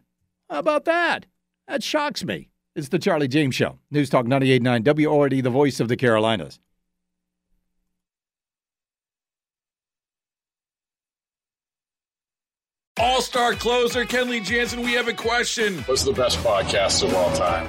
How 0.48 0.60
about 0.60 0.84
that? 0.84 1.26
That 1.66 1.82
shocks 1.82 2.24
me. 2.24 2.50
It's 2.76 2.88
the 2.88 2.98
Charlie 2.98 3.26
James 3.26 3.54
Show. 3.54 3.78
News 3.90 4.10
Talk 4.10 4.26
98.9 4.26 5.06
WORD, 5.06 5.42
the 5.42 5.50
voice 5.50 5.80
of 5.80 5.88
the 5.88 5.96
Carolinas. 5.96 6.60
All 12.98 13.20
star 13.20 13.54
closer 13.54 14.04
Kenley 14.04 14.42
Jansen, 14.42 14.80
we 14.82 14.92
have 14.92 15.08
a 15.08 15.12
question. 15.12 15.78
What's 15.82 16.02
the 16.02 16.12
best 16.12 16.38
podcast 16.38 17.02
of 17.02 17.14
all 17.14 17.34
time? 17.36 17.68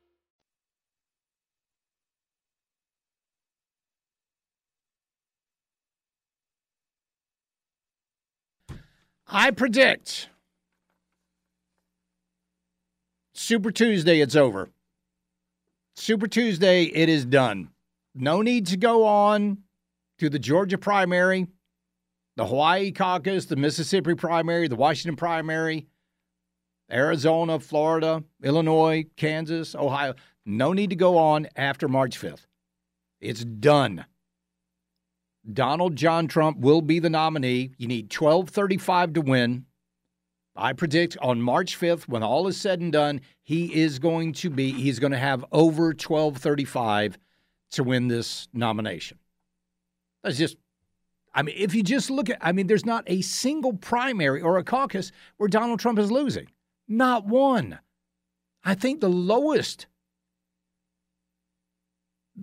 I 9.33 9.51
predict 9.51 10.27
Super 13.33 13.71
Tuesday, 13.71 14.19
it's 14.19 14.35
over. 14.35 14.69
Super 15.95 16.27
Tuesday, 16.27 16.83
it 16.83 17.07
is 17.07 17.23
done. 17.23 17.69
No 18.13 18.41
need 18.41 18.67
to 18.67 18.77
go 18.77 19.05
on 19.05 19.59
to 20.19 20.29
the 20.29 20.37
Georgia 20.37 20.77
primary, 20.77 21.47
the 22.35 22.45
Hawaii 22.45 22.91
caucus, 22.91 23.45
the 23.45 23.55
Mississippi 23.55 24.15
primary, 24.15 24.67
the 24.67 24.75
Washington 24.75 25.15
primary, 25.15 25.87
Arizona, 26.91 27.57
Florida, 27.57 28.25
Illinois, 28.43 29.05
Kansas, 29.15 29.75
Ohio. 29.75 30.13
No 30.45 30.73
need 30.73 30.89
to 30.89 30.97
go 30.97 31.17
on 31.17 31.47
after 31.55 31.87
March 31.87 32.19
5th. 32.19 32.47
It's 33.21 33.45
done. 33.45 34.05
Donald 35.51 35.95
John 35.95 36.27
Trump 36.27 36.57
will 36.59 36.81
be 36.81 36.99
the 36.99 37.09
nominee. 37.09 37.71
You 37.77 37.87
need 37.87 38.13
1235 38.13 39.13
to 39.13 39.21
win. 39.21 39.65
I 40.55 40.73
predict 40.73 41.17
on 41.21 41.41
March 41.41 41.79
5th, 41.79 42.07
when 42.07 42.23
all 42.23 42.47
is 42.47 42.57
said 42.57 42.81
and 42.81 42.91
done, 42.91 43.21
he 43.41 43.73
is 43.73 43.99
going 43.99 44.33
to 44.33 44.49
be, 44.49 44.71
he's 44.71 44.99
going 44.99 45.13
to 45.13 45.17
have 45.17 45.45
over 45.51 45.85
1235 45.85 47.17
to 47.71 47.83
win 47.83 48.07
this 48.07 48.47
nomination. 48.53 49.17
That's 50.23 50.37
just, 50.37 50.57
I 51.33 51.41
mean, 51.41 51.55
if 51.57 51.73
you 51.73 51.83
just 51.83 52.11
look 52.11 52.29
at, 52.29 52.37
I 52.41 52.51
mean, 52.51 52.67
there's 52.67 52.85
not 52.85 53.05
a 53.07 53.21
single 53.21 53.73
primary 53.73 54.41
or 54.41 54.57
a 54.57 54.63
caucus 54.63 55.11
where 55.37 55.49
Donald 55.49 55.79
Trump 55.79 55.97
is 55.97 56.11
losing. 56.11 56.47
Not 56.87 57.25
one. 57.25 57.79
I 58.63 58.75
think 58.75 58.99
the 58.99 59.09
lowest 59.09 59.87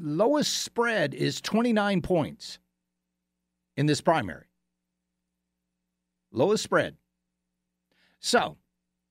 lowest 0.01 0.63
spread 0.63 1.15
is 1.15 1.41
29 1.41 2.03
points 2.03 2.59
in 3.79 3.87
this 3.87 4.01
primary. 4.01 4.47
Lowest 6.33 6.65
spread. 6.65 6.97
So, 8.19 8.59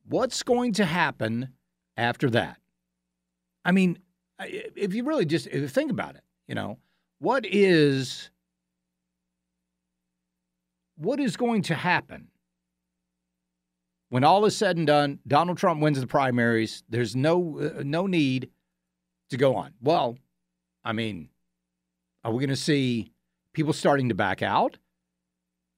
what's 0.08 0.44
going 0.44 0.74
to 0.74 0.86
happen 0.86 1.54
after 1.96 2.30
that? 2.32 2.58
I 3.64 3.72
mean, 3.72 3.98
if 4.40 4.94
you 4.94 5.06
really 5.06 5.26
just 5.26 5.52
you 5.52 5.70
think 5.70 5.90
about 5.90 6.16
it, 6.16 6.22
you 6.50 6.54
know, 6.54 6.80
what 7.20 7.46
is 7.46 8.30
what 10.98 11.22
is 11.22 11.38
going 11.38 11.62
to 11.64 11.76
happen 11.76 12.28
when 14.10 14.26
all 14.26 14.44
is 14.46 14.56
said 14.56 14.76
and 14.76 14.86
done? 14.86 15.20
Donald 15.26 15.58
Trump 15.58 15.82
wins 15.82 16.00
the 16.02 16.08
primaries. 16.08 16.84
There's 16.90 17.16
no 17.16 17.60
uh, 17.60 17.84
no 17.84 18.06
need 18.06 18.50
to 19.30 19.38
go 19.38 19.56
on. 19.56 19.74
Well, 19.82 20.18
I 20.84 20.92
mean, 20.92 21.30
are 22.26 22.34
we 22.34 22.40
going 22.40 22.50
to 22.50 22.62
see 22.62 23.14
people 23.58 23.74
starting 23.74 24.10
to 24.10 24.16
back 24.16 24.44
out? 24.44 24.78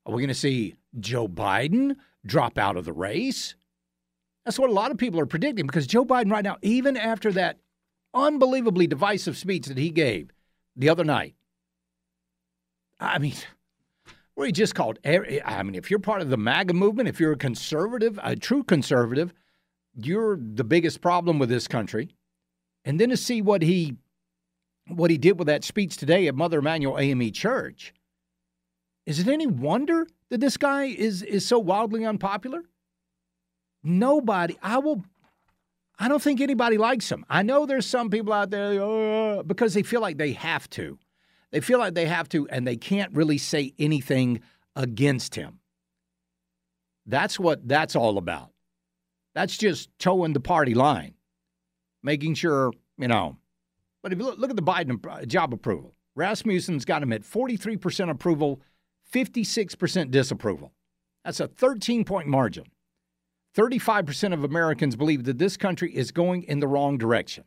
Are 0.06 0.14
we 0.14 0.22
going 0.22 0.28
to 0.28 0.34
see 0.34 0.76
Joe 1.00 1.30
Biden 1.30 1.96
drop 2.26 2.58
out 2.58 2.76
of 2.76 2.84
the 2.84 2.92
race? 2.92 3.56
That's 4.44 4.60
what 4.60 4.70
a 4.70 4.74
lot 4.74 4.92
of 4.92 4.98
people 4.98 5.18
are 5.22 5.26
predicting 5.26 5.66
because 5.66 5.88
Joe 5.88 6.04
Biden, 6.04 6.30
right 6.30 6.44
now, 6.44 6.58
even 6.62 6.98
after 6.98 7.32
that 7.32 7.58
unbelievably 8.14 8.88
divisive 8.88 9.38
speech 9.38 9.68
that 9.68 9.78
he 9.78 9.92
gave 9.92 10.30
the 10.76 10.90
other 10.90 11.06
night, 11.06 11.36
I 13.00 13.18
mean, 13.18 13.36
where 14.36 14.46
he 14.46 14.52
just 14.52 14.76
called, 14.76 15.00
I 15.06 15.64
mean, 15.64 15.76
if 15.76 15.90
you're 15.90 16.00
part 16.00 16.22
of 16.22 16.30
the 16.30 16.38
MAGA 16.38 16.74
movement, 16.74 17.08
if 17.08 17.18
you're 17.18 17.32
a 17.32 17.38
conservative, 17.38 18.20
a 18.22 18.36
true 18.36 18.64
conservative, 18.64 19.34
you're 19.96 20.36
the 20.36 20.66
biggest 20.66 21.00
problem 21.00 21.40
with 21.40 21.48
this 21.48 21.68
country. 21.68 22.10
And 22.84 23.00
then 23.00 23.10
to 23.10 23.18
see 23.18 23.42
what 23.42 23.62
he 23.62 23.96
what 24.90 25.12
he 25.12 25.18
did 25.18 25.38
with 25.38 25.48
that 25.48 25.64
speech 25.64 25.98
today 25.98 26.28
at 26.28 26.36
Mother 26.36 26.60
Emanuel 26.60 26.98
AME 26.98 27.32
Church, 27.32 27.94
is 29.06 29.20
it 29.20 29.28
any 29.28 29.48
wonder 29.48 30.08
that 30.30 30.40
this 30.40 30.58
guy 30.58 30.86
is 30.86 31.24
is 31.24 31.46
so 31.46 31.60
wildly 31.60 32.06
unpopular? 32.06 32.64
Nobody, 33.84 34.58
I 34.62 34.78
will 34.80 35.04
I 35.98 36.08
don't 36.08 36.22
think 36.22 36.40
anybody 36.40 36.78
likes 36.78 37.12
him. 37.12 37.26
I 37.30 37.44
know 37.44 37.66
there's 37.66 37.86
some 37.86 38.10
people 38.10 38.32
out 38.32 38.52
there 38.52 38.82
uh, 38.82 39.44
because 39.44 39.74
they 39.74 39.84
feel 39.84 40.00
like 40.00 40.18
they 40.18 40.32
have 40.32 40.70
to. 40.72 40.98
They 41.52 41.60
feel 41.60 41.80
like 41.80 41.94
they 41.94 42.06
have 42.06 42.30
to, 42.30 42.48
and 42.48 42.66
they 42.66 42.78
can't 42.78 43.14
really 43.14 43.38
say 43.38 43.74
anything 43.78 44.42
against 44.76 45.36
him. 45.36 45.60
That's 47.06 47.40
what 47.40 47.68
that's 47.68 47.96
all 47.96 48.18
about. 48.18 48.52
That's 49.34 49.58
just 49.58 49.90
towing 50.00 50.34
the 50.34 50.40
party 50.40 50.74
line, 50.74 51.16
making 52.02 52.36
sure, 52.36 52.72
you 52.98 53.08
know. 53.08 53.38
But 54.02 54.14
if 54.14 54.20
you 54.20 54.26
look, 54.26 54.40
look 54.40 54.50
at 54.50 54.56
the 54.56 54.62
Biden 54.62 55.28
job 55.28 55.54
approval, 55.54 55.96
Rasmussen's 56.16 56.86
got 56.86 57.04
him 57.04 57.14
at 57.14 57.24
43% 57.24 58.10
approval, 58.10 58.62
56% 59.14 60.12
disapproval. 60.12 60.74
That's 61.26 61.40
a 61.40 61.48
13 61.48 62.06
point 62.06 62.28
margin. 62.28 62.66
35% 63.58 64.34
of 64.34 64.44
Americans 64.44 64.96
believe 64.96 65.24
that 65.24 65.38
this 65.38 65.58
country 65.58 65.96
is 65.96 66.12
going 66.12 66.44
in 66.44 66.60
the 66.60 66.68
wrong 66.68 66.98
direction. 66.98 67.46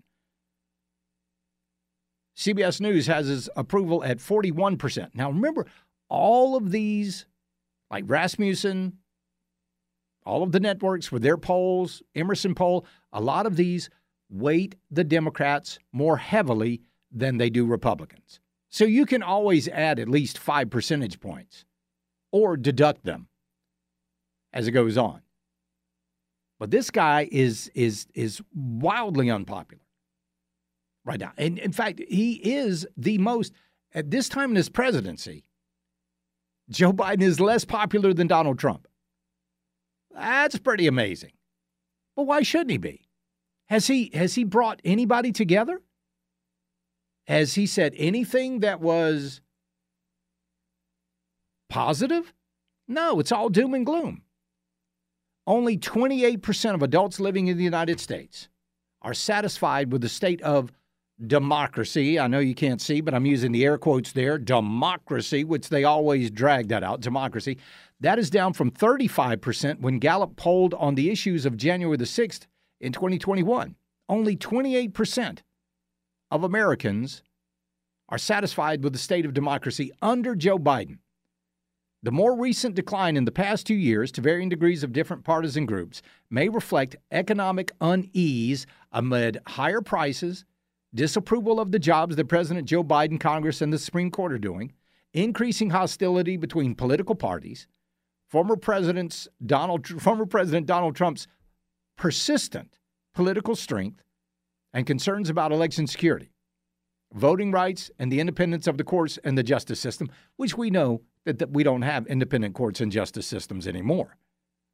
CBS 2.36 2.80
News 2.80 3.06
has 3.06 3.26
his 3.26 3.48
approval 3.56 4.02
at 4.04 4.18
41%. 4.18 5.14
Now, 5.14 5.30
remember, 5.30 5.66
all 6.08 6.56
of 6.56 6.70
these, 6.70 7.26
like 7.90 8.04
Rasmussen, 8.06 8.98
all 10.24 10.42
of 10.42 10.52
the 10.52 10.60
networks 10.60 11.12
with 11.12 11.22
their 11.22 11.36
polls, 11.36 12.02
Emerson 12.14 12.54
poll, 12.54 12.86
a 13.12 13.20
lot 13.20 13.46
of 13.46 13.56
these 13.56 13.90
weight 14.32 14.76
the 14.90 15.04
Democrats 15.04 15.78
more 15.92 16.16
heavily 16.16 16.82
than 17.10 17.36
they 17.36 17.50
do 17.50 17.66
Republicans. 17.66 18.40
So 18.70 18.84
you 18.84 19.04
can 19.04 19.22
always 19.22 19.68
add 19.68 19.98
at 19.98 20.08
least 20.08 20.38
five 20.38 20.70
percentage 20.70 21.20
points 21.20 21.64
or 22.30 22.56
deduct 22.56 23.04
them 23.04 23.28
as 24.52 24.66
it 24.66 24.72
goes 24.72 24.96
on. 24.96 25.20
But 26.58 26.70
this 26.70 26.90
guy 26.90 27.28
is 27.30 27.70
is 27.74 28.06
is 28.14 28.40
wildly 28.54 29.30
unpopular 29.30 29.82
right 31.04 31.20
now. 31.20 31.32
And 31.36 31.58
in 31.58 31.72
fact, 31.72 32.00
he 32.08 32.34
is 32.34 32.86
the 32.96 33.18
most 33.18 33.52
at 33.94 34.10
this 34.10 34.28
time 34.28 34.50
in 34.50 34.56
his 34.56 34.68
presidency. 34.68 35.44
Joe 36.70 36.92
Biden 36.92 37.22
is 37.22 37.40
less 37.40 37.64
popular 37.64 38.14
than 38.14 38.28
Donald 38.28 38.58
Trump. 38.58 38.86
That's 40.14 40.58
pretty 40.58 40.86
amazing. 40.86 41.32
But 42.16 42.22
why 42.24 42.42
shouldn't 42.42 42.70
he 42.70 42.78
be? 42.78 43.02
Has 43.68 43.86
he 43.86 44.10
has 44.14 44.34
he 44.34 44.44
brought 44.44 44.80
anybody 44.84 45.32
together? 45.32 45.80
Has 47.26 47.54
he 47.54 47.66
said 47.66 47.94
anything 47.96 48.60
that 48.60 48.80
was 48.80 49.40
positive? 51.70 52.32
No, 52.88 53.20
it's 53.20 53.32
all 53.32 53.48
doom 53.48 53.74
and 53.74 53.86
gloom. 53.86 54.22
Only 55.46 55.78
28% 55.78 56.74
of 56.74 56.82
adults 56.82 57.18
living 57.18 57.48
in 57.48 57.56
the 57.56 57.64
United 57.64 57.98
States 58.00 58.48
are 59.00 59.14
satisfied 59.14 59.90
with 59.90 60.02
the 60.02 60.08
state 60.08 60.42
of 60.42 60.72
democracy. 61.26 62.18
I 62.18 62.26
know 62.26 62.38
you 62.38 62.54
can't 62.54 62.80
see, 62.80 63.00
but 63.00 63.14
I'm 63.14 63.26
using 63.26 63.52
the 63.52 63.64
air 63.64 63.78
quotes 63.78 64.12
there 64.12 64.38
democracy, 64.38 65.44
which 65.44 65.68
they 65.68 65.84
always 65.84 66.30
drag 66.30 66.68
that 66.68 66.84
out 66.84 67.00
democracy. 67.00 67.58
That 68.00 68.18
is 68.18 68.30
down 68.30 68.52
from 68.52 68.70
35% 68.70 69.80
when 69.80 69.98
Gallup 69.98 70.36
polled 70.36 70.74
on 70.74 70.94
the 70.94 71.10
issues 71.10 71.46
of 71.46 71.56
January 71.56 71.96
the 71.96 72.04
6th 72.04 72.46
in 72.82 72.92
2021. 72.92 73.76
Only 74.08 74.36
28% 74.36 75.38
of 76.30 76.44
Americans 76.44 77.22
are 78.08 78.18
satisfied 78.18 78.84
with 78.84 78.92
the 78.92 78.98
state 78.98 79.24
of 79.24 79.32
democracy 79.32 79.90
under 80.02 80.34
Joe 80.34 80.58
Biden. 80.58 80.98
The 82.02 82.10
more 82.10 82.36
recent 82.36 82.74
decline 82.74 83.16
in 83.16 83.24
the 83.24 83.30
past 83.30 83.64
two 83.64 83.74
years, 83.74 84.10
to 84.12 84.20
varying 84.20 84.48
degrees 84.48 84.82
of 84.82 84.92
different 84.92 85.22
partisan 85.22 85.66
groups, 85.66 86.02
may 86.28 86.48
reflect 86.48 86.96
economic 87.12 87.70
unease 87.80 88.66
amid 88.90 89.38
higher 89.46 89.80
prices, 89.80 90.44
disapproval 90.92 91.60
of 91.60 91.70
the 91.70 91.78
jobs 91.78 92.16
that 92.16 92.28
President 92.28 92.66
Joe 92.66 92.82
Biden, 92.82 93.20
Congress, 93.20 93.62
and 93.62 93.72
the 93.72 93.78
Supreme 93.78 94.10
Court 94.10 94.32
are 94.32 94.38
doing, 94.38 94.72
increasing 95.14 95.70
hostility 95.70 96.36
between 96.36 96.74
political 96.74 97.14
parties, 97.14 97.68
former 98.28 98.56
President 98.56 99.28
Donald, 99.46 99.86
former 100.02 100.26
President 100.26 100.66
Donald 100.66 100.96
Trump's 100.96 101.28
persistent 101.96 102.78
political 103.14 103.54
strength, 103.54 104.02
and 104.72 104.86
concerns 104.86 105.28
about 105.28 105.52
election 105.52 105.86
security, 105.86 106.32
voting 107.12 107.52
rights, 107.52 107.90
and 107.98 108.10
the 108.10 108.20
independence 108.20 108.66
of 108.66 108.78
the 108.78 108.84
courts 108.84 109.18
and 109.22 109.36
the 109.36 109.42
justice 109.42 109.78
system, 109.78 110.08
which 110.36 110.56
we 110.56 110.70
know 110.70 111.02
that, 111.24 111.38
that 111.38 111.50
we 111.50 111.62
don't 111.62 111.82
have 111.82 112.06
independent 112.06 112.54
courts 112.54 112.80
and 112.80 112.90
justice 112.90 113.26
systems 113.26 113.68
anymore. 113.68 114.16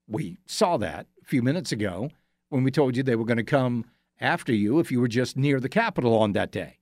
We 0.07 0.39
saw 0.47 0.77
that 0.79 1.07
a 1.23 1.27
few 1.27 1.43
minutes 1.43 1.73
ago 1.73 2.11
when 2.49 2.63
we 2.63 2.71
told 2.71 2.97
you 2.97 3.03
they 3.03 3.17
were 3.17 3.25
going 3.25 3.39
to 3.39 3.45
come 3.45 3.85
after 4.21 4.53
you 4.53 4.79
if 4.79 4.91
you 4.91 5.01
were 5.01 5.09
just 5.09 5.37
near 5.37 5.61
the 5.61 5.69
Capitol 5.69 6.17
on 6.17 6.33
that 6.33 6.51
day. 6.51 6.79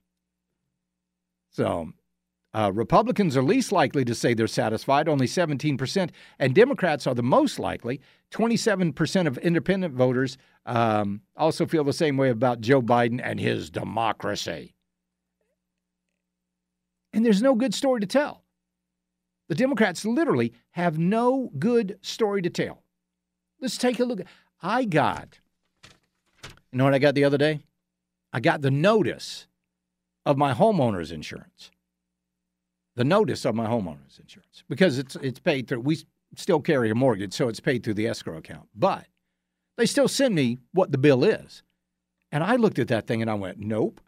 So, 1.51 1.93
uh, 2.57 2.73
Republicans 2.73 3.37
are 3.37 3.43
least 3.43 3.71
likely 3.71 4.03
to 4.03 4.15
say 4.15 4.33
they're 4.33 4.47
satisfied, 4.47 5.11
only 5.11 5.27
17%, 5.27 6.09
and 6.39 6.55
Democrats 6.55 7.07
are 7.07 7.15
the 7.15 7.23
most 7.23 7.59
likely. 7.59 8.01
27% 8.31 9.27
of 9.27 9.37
independent 9.39 9.93
voters 9.93 10.39
um, 10.65 11.21
also 11.37 11.67
feel 11.67 11.85
the 11.85 11.93
same 11.93 12.17
way 12.17 12.31
about 12.31 12.63
Joe 12.63 12.81
Biden 12.81 13.21
and 13.23 13.39
his 13.39 13.69
democracy. 13.69 14.75
And 17.13 17.27
there's 17.27 17.43
no 17.43 17.55
good 17.55 17.75
story 17.75 18.01
to 18.01 18.07
tell. 18.07 18.43
The 19.49 19.55
Democrats 19.55 20.07
literally 20.07 20.55
have 20.71 20.99
no 20.99 21.51
good 21.59 21.99
story 22.01 22.41
to 22.41 22.49
tell. 22.49 22.85
Let's 23.61 23.77
take 23.77 24.01
a 24.01 24.05
look. 24.05 24.23
I 24.63 24.87
got, 24.87 25.41
you 26.73 26.79
know 26.79 26.85
what 26.85 26.95
I 26.95 27.01
got 27.01 27.15
the 27.15 27.25
other 27.25 27.39
day? 27.39 27.61
I 28.33 28.41
got 28.41 28.63
the 28.63 28.71
notice 28.71 29.47
of 30.25 30.39
my 30.39 30.55
homeowner's 30.55 31.13
insurance. 31.13 31.71
The 32.97 33.05
notice 33.05 33.45
of 33.45 33.55
my 33.55 33.67
homeowner's 33.67 34.19
insurance 34.19 34.65
because 34.69 34.99
it's 34.99 35.17
it's 35.17 35.39
paid 35.39 35.69
through. 35.69 35.81
We 35.81 35.99
still 36.35 36.61
carry 36.61 36.91
a 36.91 36.95
mortgage, 36.95 37.35
so 37.35 37.49
it's 37.49 37.61
paid 37.61 37.85
through 37.85 37.95
the 37.95 38.07
escrow 38.07 38.39
account. 38.39 38.69
But 38.75 39.07
they 39.77 39.87
still 39.87 40.09
send 40.09 40.35
me 40.35 40.59
what 40.73 40.93
the 40.93 40.99
bill 40.99 41.25
is. 41.25 41.63
And 42.33 42.43
I 42.43 42.57
looked 42.57 42.79
at 42.79 42.89
that 42.89 43.07
thing 43.07 43.23
and 43.23 43.31
I 43.31 43.35
went, 43.35 43.59
nope, 43.59 44.01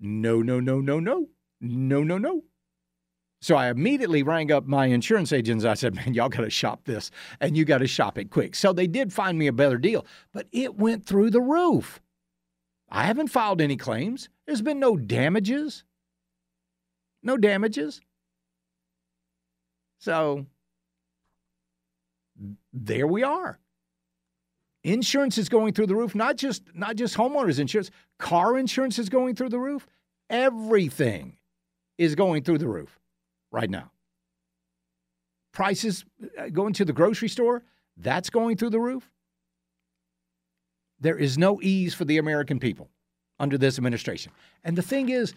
no, 0.00 0.42
no, 0.42 0.58
no, 0.60 0.80
no, 0.80 1.00
no, 1.00 1.28
no, 1.60 2.02
no, 2.02 2.18
no. 2.18 2.44
So 3.42 3.56
I 3.56 3.70
immediately 3.70 4.22
rang 4.22 4.52
up 4.52 4.66
my 4.66 4.86
insurance 4.86 5.32
agents. 5.32 5.64
I 5.64 5.74
said, 5.74 5.94
man, 5.94 6.12
y'all 6.14 6.28
got 6.28 6.42
to 6.42 6.50
shop 6.50 6.84
this 6.84 7.10
and 7.40 7.56
you 7.56 7.64
got 7.64 7.78
to 7.78 7.86
shop 7.86 8.18
it 8.18 8.30
quick. 8.30 8.54
So 8.54 8.72
they 8.72 8.86
did 8.86 9.12
find 9.12 9.38
me 9.38 9.46
a 9.46 9.52
better 9.52 9.78
deal, 9.78 10.04
but 10.32 10.46
it 10.52 10.76
went 10.76 11.06
through 11.06 11.30
the 11.30 11.40
roof. 11.40 12.00
I 12.90 13.04
haven't 13.04 13.28
filed 13.28 13.60
any 13.60 13.76
claims. 13.76 14.28
There's 14.46 14.62
been 14.62 14.80
no 14.80 14.96
damages. 14.96 15.84
No 17.22 17.36
damages. 17.36 18.00
So 20.00 20.46
there 22.72 23.06
we 23.06 23.22
are. 23.22 23.58
Insurance 24.82 25.36
is 25.36 25.50
going 25.50 25.74
through 25.74 25.88
the 25.88 25.94
roof, 25.94 26.14
not 26.14 26.36
just 26.36 26.62
not 26.74 26.96
just 26.96 27.16
homeowners 27.16 27.58
insurance, 27.58 27.90
car 28.18 28.56
insurance 28.56 28.98
is 28.98 29.10
going 29.10 29.36
through 29.36 29.50
the 29.50 29.58
roof. 29.58 29.86
Everything 30.30 31.36
is 31.98 32.14
going 32.14 32.42
through 32.42 32.58
the 32.58 32.68
roof 32.68 32.98
right 33.52 33.68
now. 33.68 33.90
Prices 35.52 36.06
uh, 36.38 36.48
going 36.48 36.72
to 36.74 36.84
the 36.86 36.94
grocery 36.94 37.28
store, 37.28 37.62
that's 37.98 38.30
going 38.30 38.56
through 38.56 38.70
the 38.70 38.80
roof. 38.80 39.10
There 40.98 41.18
is 41.18 41.36
no 41.36 41.60
ease 41.60 41.92
for 41.92 42.06
the 42.06 42.16
American 42.16 42.58
people 42.58 42.88
under 43.38 43.58
this 43.58 43.76
administration. 43.76 44.32
And 44.64 44.76
the 44.76 44.82
thing 44.82 45.10
is, 45.10 45.34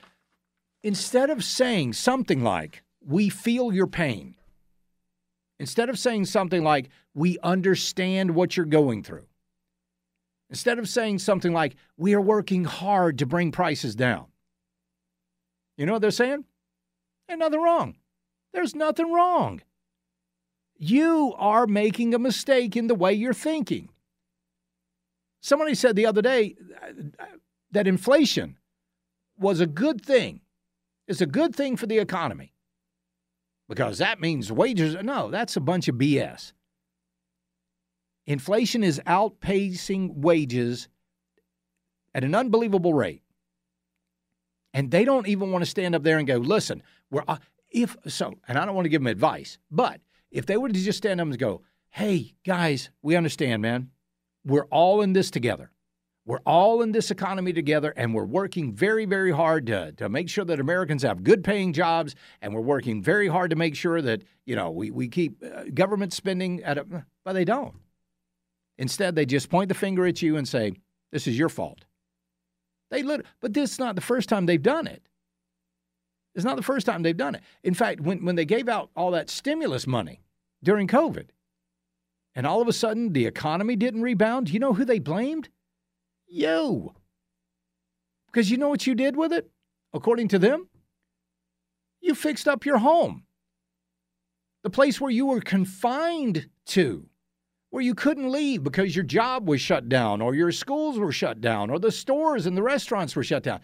instead 0.83 1.29
of 1.29 1.43
saying 1.43 1.93
something 1.93 2.43
like, 2.43 2.83
we 3.05 3.27
feel 3.27 3.73
your 3.73 3.87
pain, 3.87 4.35
instead 5.63 5.87
of 5.87 5.97
saying 5.97 6.25
something 6.25 6.61
like, 6.61 6.89
we 7.13 7.39
understand 7.41 8.29
what 8.35 8.57
you're 8.57 8.65
going 8.65 9.01
through, 9.01 9.25
instead 10.49 10.77
of 10.77 10.89
saying 10.89 11.17
something 11.19 11.53
like, 11.53 11.77
we 11.95 12.13
are 12.13 12.19
working 12.19 12.65
hard 12.65 13.17
to 13.17 13.25
bring 13.25 13.49
prices 13.49 13.95
down, 13.95 14.25
you 15.77 15.85
know 15.85 15.93
what 15.93 16.01
they're 16.01 16.11
saying? 16.11 16.43
There's 17.29 17.39
nothing 17.39 17.61
wrong. 17.61 17.95
There's 18.51 18.75
nothing 18.75 19.13
wrong. 19.13 19.61
You 20.77 21.33
are 21.37 21.65
making 21.65 22.13
a 22.13 22.19
mistake 22.19 22.75
in 22.75 22.87
the 22.87 22.95
way 22.95 23.13
you're 23.13 23.33
thinking. 23.33 23.87
Somebody 25.39 25.75
said 25.75 25.95
the 25.95 26.07
other 26.07 26.21
day 26.21 26.57
uh, 26.81 27.23
that 27.71 27.87
inflation 27.87 28.57
was 29.37 29.61
a 29.61 29.65
good 29.65 30.05
thing. 30.05 30.41
It's 31.07 31.21
a 31.21 31.25
good 31.25 31.55
thing 31.55 31.77
for 31.77 31.85
the 31.85 31.99
economy 31.99 32.52
because 33.73 33.97
that 33.97 34.21
means 34.21 34.51
wages. 34.51 34.95
No, 35.01 35.31
that's 35.31 35.55
a 35.55 35.61
bunch 35.61 35.87
of 35.87 35.95
BS. 35.95 36.53
Inflation 38.27 38.83
is 38.83 39.01
outpacing 39.07 40.13
wages 40.15 40.87
at 42.13 42.23
an 42.23 42.35
unbelievable 42.35 42.93
rate. 42.93 43.23
And 44.75 44.91
they 44.91 45.05
don't 45.05 45.27
even 45.27 45.51
want 45.51 45.63
to 45.63 45.69
stand 45.69 45.95
up 45.95 46.03
there 46.03 46.19
and 46.19 46.27
go, 46.27 46.37
listen, 46.37 46.83
we're, 47.09 47.23
uh, 47.27 47.37
if 47.71 47.97
so, 48.07 48.35
and 48.47 48.57
I 48.57 48.65
don't 48.65 48.75
want 48.75 48.85
to 48.85 48.89
give 48.89 49.01
them 49.01 49.07
advice, 49.07 49.57
but 49.71 50.01
if 50.31 50.45
they 50.45 50.57
were 50.57 50.69
to 50.69 50.73
just 50.73 50.99
stand 50.99 51.19
up 51.19 51.27
and 51.27 51.37
go, 51.37 51.63
hey, 51.89 52.35
guys, 52.45 52.91
we 53.01 53.15
understand, 53.15 53.61
man. 53.61 53.89
We're 54.45 54.65
all 54.65 55.01
in 55.01 55.13
this 55.13 55.31
together. 55.31 55.71
We're 56.25 56.39
all 56.45 56.81
in 56.81 56.93
this 56.93 57.11
economy 57.11 57.51
together, 57.51 57.93
and 57.97 58.13
we're 58.13 58.23
working 58.23 58.73
very, 58.73 59.05
very 59.05 59.31
hard 59.31 59.67
to, 59.67 59.91
to 59.93 60.07
make 60.07 60.29
sure 60.29 60.45
that 60.45 60.59
Americans 60.59 61.03
have 61.03 61.23
good 61.23 61.43
paying 61.43 61.73
jobs, 61.73 62.15
and 62.41 62.53
we're 62.53 62.61
working 62.61 63.01
very 63.01 63.27
hard 63.27 63.49
to 63.49 63.57
make 63.57 63.75
sure 63.75 64.01
that, 64.01 64.23
you 64.45 64.55
know, 64.55 64.71
we, 64.71 64.89
we 64.89 65.09
keep 65.09 65.43
uh, 65.43 65.65
government 65.73 66.13
spending 66.13 66.63
at 66.63 66.77
a, 66.77 67.05
but 67.25 67.33
they 67.33 67.43
don't. 67.43 67.75
Instead, 68.77 69.15
they 69.15 69.25
just 69.25 69.49
point 69.49 69.67
the 69.67 69.75
finger 69.75 70.05
at 70.05 70.21
you 70.21 70.37
and 70.37 70.47
say, 70.47 70.73
this 71.11 71.27
is 71.27 71.37
your 71.37 71.49
fault. 71.49 71.83
They 72.89 73.03
lit- 73.03 73.25
but 73.41 73.53
this 73.53 73.73
is 73.73 73.79
not 73.79 73.95
the 73.95 74.01
first 74.01 74.29
time 74.29 74.45
they've 74.45 74.61
done 74.61 74.87
it. 74.87 75.03
It's 76.35 76.45
not 76.45 76.55
the 76.55 76.63
first 76.63 76.85
time 76.85 77.03
they've 77.03 77.15
done 77.15 77.35
it. 77.35 77.41
In 77.63 77.73
fact, 77.73 77.99
when, 77.99 78.23
when 78.23 78.35
they 78.35 78.45
gave 78.45 78.69
out 78.69 78.89
all 78.95 79.11
that 79.11 79.29
stimulus 79.29 79.85
money 79.85 80.21
during 80.63 80.87
COVID, 80.87 81.27
and 82.33 82.47
all 82.47 82.61
of 82.61 82.67
a 82.67 82.73
sudden 82.73 83.13
the 83.13 83.25
economy 83.25 83.75
didn't 83.75 84.01
rebound, 84.01 84.49
you 84.49 84.59
know 84.59 84.73
who 84.73 84.85
they 84.85 84.99
blamed? 84.99 85.49
You. 86.33 86.95
Because 88.25 88.49
you 88.49 88.57
know 88.57 88.69
what 88.69 88.87
you 88.87 88.95
did 88.95 89.15
with 89.15 89.31
it? 89.31 89.51
According 89.93 90.29
to 90.29 90.39
them, 90.39 90.67
you 92.01 92.15
fixed 92.15 92.47
up 92.47 92.65
your 92.65 92.79
home. 92.79 93.25
The 94.63 94.71
place 94.71 94.99
where 94.99 95.11
you 95.11 95.27
were 95.27 95.41
confined 95.41 96.49
to, 96.67 97.07
where 97.69 97.83
you 97.83 97.93
couldn't 97.93 98.31
leave 98.31 98.63
because 98.63 98.95
your 98.95 99.05
job 99.05 99.47
was 99.47 99.61
shut 99.61 99.87
down, 99.87 100.21
or 100.21 100.33
your 100.33 100.51
schools 100.51 100.97
were 100.97 101.11
shut 101.11 101.39
down, 101.39 101.69
or 101.69 101.77
the 101.77 101.91
stores 101.91 102.47
and 102.47 102.57
the 102.57 102.63
restaurants 102.63 103.15
were 103.15 103.23
shut 103.23 103.43
down. 103.43 103.61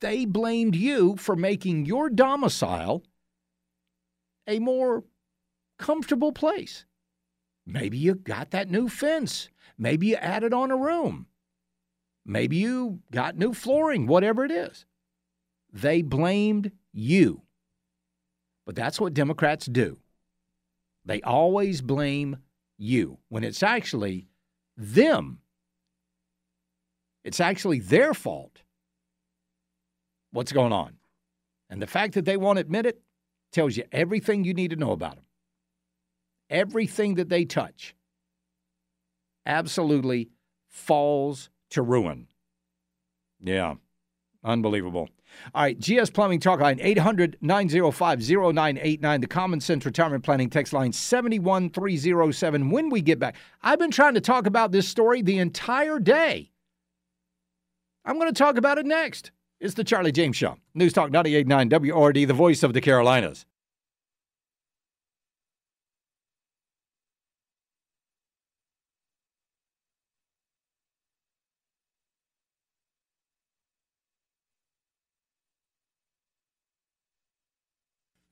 They 0.00 0.24
blamed 0.24 0.76
you 0.76 1.16
for 1.16 1.34
making 1.34 1.86
your 1.86 2.10
domicile 2.10 3.02
a 4.46 4.60
more 4.60 5.02
comfortable 5.80 6.30
place. 6.30 6.84
Maybe 7.66 7.98
you 7.98 8.14
got 8.14 8.52
that 8.52 8.70
new 8.70 8.88
fence. 8.88 9.48
Maybe 9.76 10.06
you 10.08 10.16
added 10.16 10.54
on 10.54 10.70
a 10.70 10.76
room. 10.76 11.26
Maybe 12.28 12.58
you 12.58 13.00
got 13.10 13.38
new 13.38 13.54
flooring, 13.54 14.06
whatever 14.06 14.44
it 14.44 14.50
is. 14.50 14.84
They 15.72 16.02
blamed 16.02 16.72
you. 16.92 17.40
But 18.66 18.76
that's 18.76 19.00
what 19.00 19.14
Democrats 19.14 19.64
do. 19.64 19.96
They 21.06 21.22
always 21.22 21.80
blame 21.80 22.36
you 22.76 23.16
when 23.30 23.44
it's 23.44 23.62
actually 23.62 24.28
them. 24.76 25.38
It's 27.24 27.40
actually 27.40 27.80
their 27.80 28.12
fault 28.12 28.60
what's 30.30 30.52
going 30.52 30.72
on. 30.72 30.98
And 31.70 31.80
the 31.80 31.86
fact 31.86 32.12
that 32.12 32.26
they 32.26 32.36
won't 32.36 32.58
admit 32.58 32.84
it 32.84 33.00
tells 33.52 33.74
you 33.78 33.84
everything 33.90 34.44
you 34.44 34.52
need 34.52 34.68
to 34.68 34.76
know 34.76 34.92
about 34.92 35.14
them. 35.14 35.24
Everything 36.50 37.14
that 37.14 37.30
they 37.30 37.46
touch 37.46 37.94
absolutely 39.46 40.28
falls 40.68 41.48
to 41.70 41.82
ruin. 41.82 42.28
Yeah, 43.40 43.74
unbelievable. 44.44 45.08
All 45.54 45.62
right, 45.62 45.78
GS 45.78 46.10
Plumbing 46.10 46.40
Talk 46.40 46.60
Line 46.60 46.78
800 46.80 47.36
905 47.40 48.20
0989. 48.20 49.20
The 49.20 49.26
Common 49.26 49.60
Sense 49.60 49.84
Retirement 49.84 50.24
Planning 50.24 50.50
text 50.50 50.72
line 50.72 50.92
71307. 50.92 52.70
When 52.70 52.90
we 52.90 53.00
get 53.00 53.18
back, 53.18 53.36
I've 53.62 53.78
been 53.78 53.90
trying 53.90 54.14
to 54.14 54.20
talk 54.20 54.46
about 54.46 54.72
this 54.72 54.88
story 54.88 55.22
the 55.22 55.38
entire 55.38 55.98
day. 55.98 56.50
I'm 58.04 58.18
going 58.18 58.32
to 58.32 58.38
talk 58.38 58.56
about 58.56 58.78
it 58.78 58.86
next. 58.86 59.32
It's 59.60 59.74
the 59.74 59.84
Charlie 59.84 60.12
James 60.12 60.36
Show. 60.36 60.56
News 60.74 60.92
Talk 60.92 61.10
989 61.10 61.68
WORD, 61.68 62.14
the 62.14 62.32
voice 62.32 62.62
of 62.62 62.72
the 62.72 62.80
Carolinas. 62.80 63.44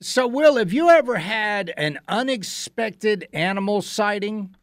So, 0.08 0.28
Will, 0.28 0.54
have 0.54 0.72
you 0.72 0.88
ever 0.88 1.16
had 1.16 1.74
an 1.76 1.98
unexpected 2.06 3.26
animal 3.32 3.82
sighting? 3.82 4.54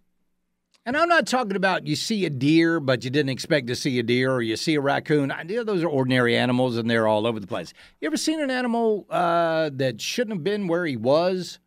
And 0.86 0.96
I'm 0.96 1.10
not 1.10 1.28
talking 1.28 1.58
about 1.58 1.86
you 1.86 1.98
see 1.98 2.26
a 2.26 2.30
deer, 2.30 2.80
but 2.80 3.04
you 3.04 3.10
didn't 3.10 3.32
expect 3.32 3.68
to 3.68 3.76
see 3.76 4.00
a 4.00 4.04
deer, 4.04 4.32
or 4.32 4.42
you 4.42 4.56
see 4.56 4.76
a 4.76 4.80
raccoon. 4.80 5.32
I 5.32 5.44
know 5.44 5.66
those 5.66 5.84
are 5.84 5.90
ordinary 5.90 6.38
animals, 6.38 6.78
and 6.78 6.90
they're 6.90 7.10
all 7.10 7.28
over 7.28 7.42
the 7.42 7.46
place. 7.48 7.74
You 8.00 8.06
ever 8.06 8.16
seen 8.16 8.40
an 8.40 8.52
animal 8.52 9.06
uh, 9.10 9.70
that 9.74 10.00
shouldn't 10.00 10.38
have 10.38 10.46
been 10.46 10.70
where 10.70 10.86
he 10.86 10.96
was? 10.96 11.60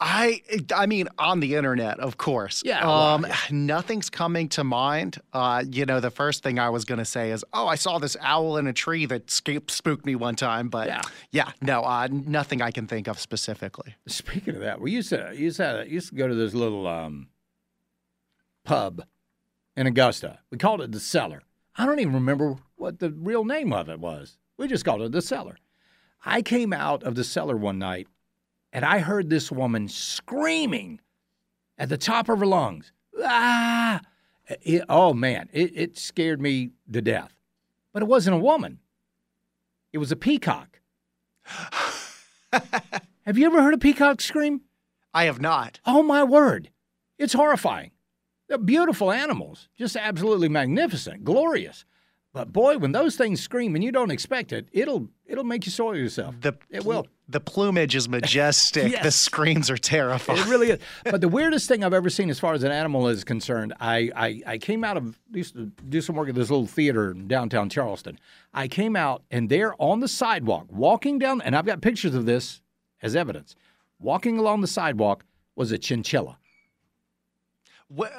I 0.00 0.42
I 0.74 0.86
mean 0.86 1.08
on 1.18 1.40
the 1.40 1.54
internet, 1.54 2.00
of 2.00 2.18
course. 2.18 2.62
Yeah. 2.64 2.80
Um, 2.80 3.22
well, 3.22 3.30
yeah. 3.30 3.36
nothing's 3.50 4.10
coming 4.10 4.48
to 4.50 4.64
mind. 4.64 5.18
Uh, 5.32 5.64
you 5.70 5.86
know, 5.86 6.00
the 6.00 6.10
first 6.10 6.42
thing 6.42 6.58
I 6.58 6.68
was 6.70 6.84
gonna 6.84 7.04
say 7.04 7.30
is, 7.30 7.44
oh, 7.52 7.66
I 7.68 7.76
saw 7.76 7.98
this 7.98 8.16
owl 8.20 8.56
in 8.56 8.66
a 8.66 8.72
tree 8.72 9.06
that 9.06 9.30
spooked 9.30 10.04
me 10.04 10.14
one 10.16 10.34
time. 10.34 10.68
But 10.68 10.88
Yeah. 10.88 11.02
yeah, 11.30 11.52
no, 11.62 11.82
uh, 11.82 12.08
nothing 12.10 12.60
I 12.60 12.70
can 12.72 12.86
think 12.86 13.06
of 13.06 13.18
specifically. 13.20 13.94
Speaking 14.06 14.56
of 14.56 14.60
that, 14.62 14.80
we 14.80 14.90
used 14.90 15.10
to 15.10 15.32
used 15.34 15.58
to 15.58 15.84
used 15.88 16.08
to 16.10 16.14
go 16.16 16.26
to 16.28 16.34
this 16.34 16.54
little 16.54 16.86
um, 16.88 17.28
pub 18.64 19.04
in 19.76 19.86
Augusta. 19.86 20.40
We 20.50 20.58
called 20.58 20.80
it 20.80 20.92
the 20.92 21.00
Cellar. 21.00 21.42
I 21.76 21.86
don't 21.86 22.00
even 22.00 22.14
remember 22.14 22.56
what 22.76 22.98
the 22.98 23.10
real 23.10 23.44
name 23.44 23.72
of 23.72 23.88
it 23.88 24.00
was. 24.00 24.38
We 24.56 24.68
just 24.68 24.84
called 24.84 25.02
it 25.02 25.12
the 25.12 25.22
Cellar. 25.22 25.56
I 26.24 26.42
came 26.42 26.72
out 26.72 27.02
of 27.02 27.16
the 27.16 27.24
cellar 27.24 27.56
one 27.56 27.78
night 27.78 28.08
and 28.74 28.84
I 28.84 28.98
heard 28.98 29.30
this 29.30 29.50
woman 29.52 29.88
screaming 29.88 31.00
at 31.78 31.88
the 31.88 31.96
top 31.96 32.28
of 32.28 32.40
her 32.40 32.46
lungs. 32.46 32.92
Ah! 33.22 34.00
It- 34.62 34.84
oh 34.88 35.14
man, 35.14 35.48
it, 35.52 35.72
it 35.74 35.96
scared 35.98 36.40
me 36.40 36.72
to 36.92 37.00
death. 37.00 37.34
But 37.92 38.02
it 38.02 38.06
wasn't 38.08 38.36
a 38.36 38.40
woman. 38.40 38.80
It 39.92 39.98
was 39.98 40.10
a 40.12 40.16
peacock. 40.16 40.80
Have 42.52 43.38
you 43.38 43.46
ever 43.46 43.62
heard 43.62 43.74
a 43.74 43.78
peacock 43.78 44.20
scream? 44.20 44.62
I 45.14 45.24
have 45.24 45.40
not. 45.40 45.80
Oh 45.86 46.02
my 46.02 46.24
word. 46.24 46.70
It's 47.18 47.32
horrifying. 47.32 47.92
They're 48.48 48.58
beautiful 48.58 49.12
animals, 49.12 49.68
just 49.78 49.96
absolutely 49.96 50.48
magnificent, 50.48 51.24
glorious. 51.24 51.84
But 52.34 52.52
boy, 52.52 52.78
when 52.78 52.90
those 52.90 53.14
things 53.16 53.40
scream 53.40 53.76
and 53.76 53.84
you 53.84 53.92
don't 53.92 54.10
expect 54.10 54.52
it, 54.52 54.66
it'll 54.72 55.08
it'll 55.24 55.44
make 55.44 55.64
you 55.66 55.72
soil 55.72 55.96
yourself. 55.96 56.34
The 56.40 56.54
it 56.68 56.84
will. 56.84 57.06
The 57.28 57.38
plumage 57.40 57.94
is 57.94 58.08
majestic. 58.08 58.82
The 58.92 59.04
Yes. 59.04 59.16
screams 59.16 59.70
are 59.70 59.76
terrifying. 59.78 60.40
It 60.40 60.46
really 60.48 60.70
is. 60.72 60.80
But 61.04 61.20
the 61.20 61.28
weirdest 61.28 61.68
thing 61.68 61.84
I've 61.84 61.94
ever 61.94 62.10
seen 62.10 62.28
as 62.28 62.40
far 62.40 62.52
as 62.52 62.64
an 62.64 62.72
animal 62.72 63.06
is 63.08 63.22
concerned, 63.24 63.72
I, 63.80 64.10
I, 64.16 64.42
I 64.46 64.58
came 64.58 64.82
out 64.84 64.96
of 64.98 65.18
used 65.32 65.54
to 65.54 65.66
do 65.88 66.00
some 66.02 66.16
work 66.16 66.28
at 66.28 66.34
this 66.34 66.50
little 66.50 66.66
theater 66.66 67.12
in 67.12 67.28
downtown 67.28 67.70
Charleston. 67.70 68.18
I 68.52 68.66
came 68.68 68.96
out 68.96 69.22
and 69.30 69.48
there 69.48 69.80
on 69.80 70.00
the 70.00 70.08
sidewalk, 70.08 70.66
walking 70.70 71.18
down, 71.20 71.40
and 71.40 71.56
I've 71.56 71.64
got 71.66 71.80
pictures 71.80 72.14
of 72.16 72.26
this 72.26 72.60
as 73.00 73.14
evidence. 73.16 73.54
Walking 74.00 74.38
along 74.38 74.60
the 74.60 74.66
sidewalk 74.66 75.24
was 75.56 75.70
a 75.72 75.78
chinchilla. 75.78 76.36
Where, 77.88 78.10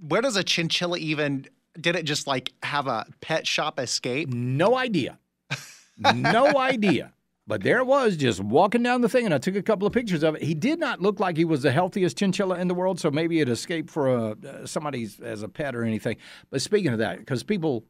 where 0.00 0.22
does 0.22 0.36
a 0.36 0.42
chinchilla 0.42 0.96
even? 0.98 1.46
Did 1.80 1.96
it 1.96 2.04
just 2.04 2.26
like 2.26 2.52
have 2.62 2.86
a 2.86 3.06
pet 3.20 3.46
shop 3.46 3.78
escape? 3.78 4.28
No 4.28 4.76
idea. 4.76 5.18
No 6.14 6.46
idea. 6.56 7.12
But 7.46 7.64
there 7.64 7.78
it 7.78 7.86
was, 7.86 8.16
just 8.16 8.40
walking 8.40 8.84
down 8.84 9.00
the 9.00 9.08
thing, 9.08 9.24
and 9.24 9.34
I 9.34 9.38
took 9.38 9.56
a 9.56 9.62
couple 9.62 9.84
of 9.84 9.92
pictures 9.92 10.22
of 10.22 10.36
it. 10.36 10.42
He 10.42 10.54
did 10.54 10.78
not 10.78 11.02
look 11.02 11.18
like 11.18 11.36
he 11.36 11.44
was 11.44 11.62
the 11.62 11.72
healthiest 11.72 12.16
chinchilla 12.16 12.60
in 12.60 12.68
the 12.68 12.74
world, 12.74 13.00
so 13.00 13.10
maybe 13.10 13.40
it 13.40 13.48
escaped 13.48 13.90
for 13.90 14.08
a, 14.08 14.30
uh, 14.30 14.66
somebody's 14.66 15.18
as 15.18 15.42
a 15.42 15.48
pet 15.48 15.74
or 15.74 15.82
anything. 15.82 16.16
But 16.50 16.62
speaking 16.62 16.92
of 16.92 16.98
that, 17.00 17.18
because 17.18 17.42
people 17.42 17.84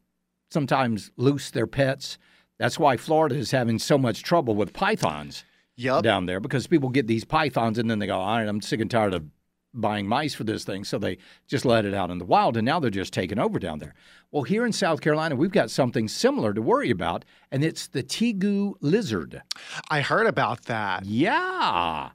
sometimes 0.49 1.11
loose 1.15 1.51
their 1.51 1.67
pets, 1.67 2.17
that's 2.57 2.79
why 2.79 2.97
Florida 2.97 3.35
is 3.35 3.51
having 3.51 3.77
so 3.77 3.99
much 3.99 4.23
trouble 4.23 4.55
with 4.55 4.73
pythons 4.73 5.45
Yup. 5.75 6.03
down 6.03 6.25
there 6.25 6.39
because 6.39 6.65
people 6.67 6.89
get 6.89 7.07
these 7.07 7.23
pythons 7.23 7.77
and 7.77 7.89
then 7.89 7.99
they 7.99 8.07
go, 8.07 8.17
all 8.17 8.37
right, 8.37 8.47
I'm 8.47 8.61
sick 8.61 8.81
and 8.81 8.89
tired 8.89 9.13
of 9.13 9.25
buying 9.73 10.07
mice 10.07 10.33
for 10.33 10.43
this 10.43 10.63
thing. 10.63 10.83
So 10.83 10.97
they 10.97 11.17
just 11.47 11.65
let 11.65 11.85
it 11.85 11.93
out 11.93 12.09
in 12.09 12.17
the 12.17 12.25
wild 12.25 12.57
and 12.57 12.65
now 12.65 12.79
they're 12.79 12.89
just 12.89 13.13
taking 13.13 13.39
over 13.39 13.59
down 13.59 13.79
there. 13.79 13.93
Well, 14.31 14.43
here 14.43 14.65
in 14.65 14.71
South 14.71 15.01
Carolina, 15.01 15.35
we've 15.35 15.51
got 15.51 15.69
something 15.69 16.07
similar 16.07 16.53
to 16.53 16.61
worry 16.61 16.89
about, 16.89 17.25
and 17.51 17.65
it's 17.65 17.87
the 17.87 18.01
tegu 18.01 18.75
lizard. 18.79 19.41
I 19.89 19.99
heard 19.99 20.25
about 20.25 20.63
that. 20.65 21.05
Yeah. 21.05 22.11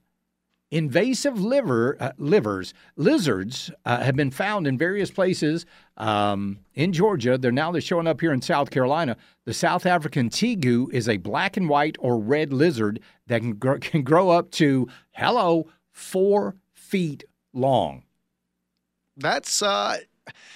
Invasive 0.71 1.39
liver 1.39 1.97
uh, 2.01 2.13
livers 2.17 2.75
lizards 2.97 3.71
uh, 3.85 4.01
have 4.01 4.17
been 4.17 4.33
found 4.33 4.67
in 4.67 4.77
various 4.77 5.11
places 5.13 5.65
um, 5.97 6.59
in 6.75 6.93
Georgia. 6.93 7.39
They're 7.39 7.53
now 7.53 7.71
they're 7.71 7.81
showing 7.81 8.09
up 8.09 8.21
here 8.21 8.33
in 8.33 8.43
South 8.43 8.71
Carolina. 8.71 9.17
The 9.45 9.55
South 9.55 9.87
African 9.87 10.29
tegu 10.29 10.93
is 10.93 11.09
a 11.09 11.19
black 11.19 11.57
and 11.57 11.69
white 11.69 11.97
or 12.01 12.19
red 12.19 12.53
lizard 12.53 12.99
that 13.29 13.43
can 13.43 13.53
grow, 13.53 13.79
can 13.81 14.03
grow 14.03 14.31
up 14.31 14.51
to 14.53 14.89
hello 15.13 15.69
four 15.93 16.57
feet 16.73 17.25
long. 17.57 18.03
That's 19.17 19.63
uh 19.63 19.99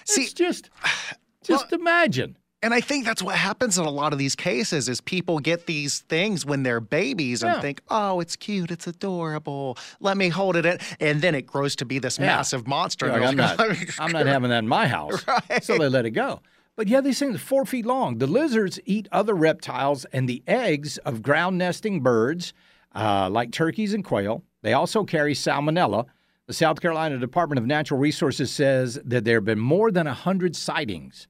see 0.05 0.23
it's 0.23 0.33
just 0.33 0.71
just 1.45 1.73
imagine. 1.73 2.37
and 2.63 2.75
I 2.75 2.81
think 2.83 3.07
that's 3.07 3.23
what 3.23 3.37
happens 3.37 3.79
in 3.79 3.85
a 3.87 3.91
lot 3.91 4.13
of 4.13 4.19
these 4.19 4.37
cases 4.37 4.89
is 4.89 5.01
people 5.01 5.39
get 5.39 5.67
these 5.67 6.01
things 6.01 6.45
when 6.45 6.63
they're 6.63 6.81
babies 6.81 7.43
Yeah. 7.43 7.55
and 7.55 7.63
think, 7.63 7.81
"Oh, 7.89 8.21
it's 8.21 8.37
cute, 8.37 8.71
it's 8.71 8.87
adorable. 8.87 9.79
Let 10.01 10.17
me 10.19 10.29
hold 10.29 10.57
it." 10.57 10.67
In. 10.67 10.79
And 11.01 11.23
then 11.23 11.35
it 11.35 11.47
grows 11.47 11.75
to 11.77 11.85
be 11.87 11.99
this 11.99 12.19
Yeah. 12.19 12.27
massive 12.27 12.67
monster. 12.67 13.09
Like, 13.09 13.23
I'm 13.23 13.37
not, 13.37 13.59
I'm 13.99 14.13
not 14.13 14.27
having 14.27 14.51
that 14.51 14.59
in 14.59 14.69
my 14.69 14.87
house. 14.87 15.25
So 15.63 15.79
they 15.79 15.89
let 15.89 16.05
it 16.05 16.11
go. 16.11 16.41
But 16.77 16.89
yeah, 16.89 17.01
these 17.01 17.19
things 17.19 17.35
are 17.35 17.39
four 17.39 17.65
feet 17.67 17.85
long. 17.87 18.19
The 18.19 18.27
lizards 18.27 18.79
eat 18.87 19.09
other 19.13 19.35
reptiles 19.35 20.05
and 20.13 20.29
the 20.29 20.43
eggs 20.47 20.97
of 20.99 21.23
ground 21.23 21.59
nesting 21.59 22.01
birds 22.01 22.53
uh, 22.95 23.29
like 23.31 23.53
turkeys 23.53 23.93
and 23.95 24.05
quail. 24.05 24.45
They 24.63 24.73
also 24.73 25.05
carry 25.05 25.35
salmonella. 25.35 26.07
The 26.51 26.55
South 26.55 26.81
Carolina 26.81 27.17
Department 27.17 27.61
of 27.61 27.65
Natural 27.65 28.01
Resources 28.01 28.51
says 28.51 28.99
that 29.05 29.25
there 29.25 29.37
have 29.37 29.45
been 29.45 29.61
more 29.61 29.93
than 29.93 30.07
100 30.07 30.57
sightings 30.57 31.29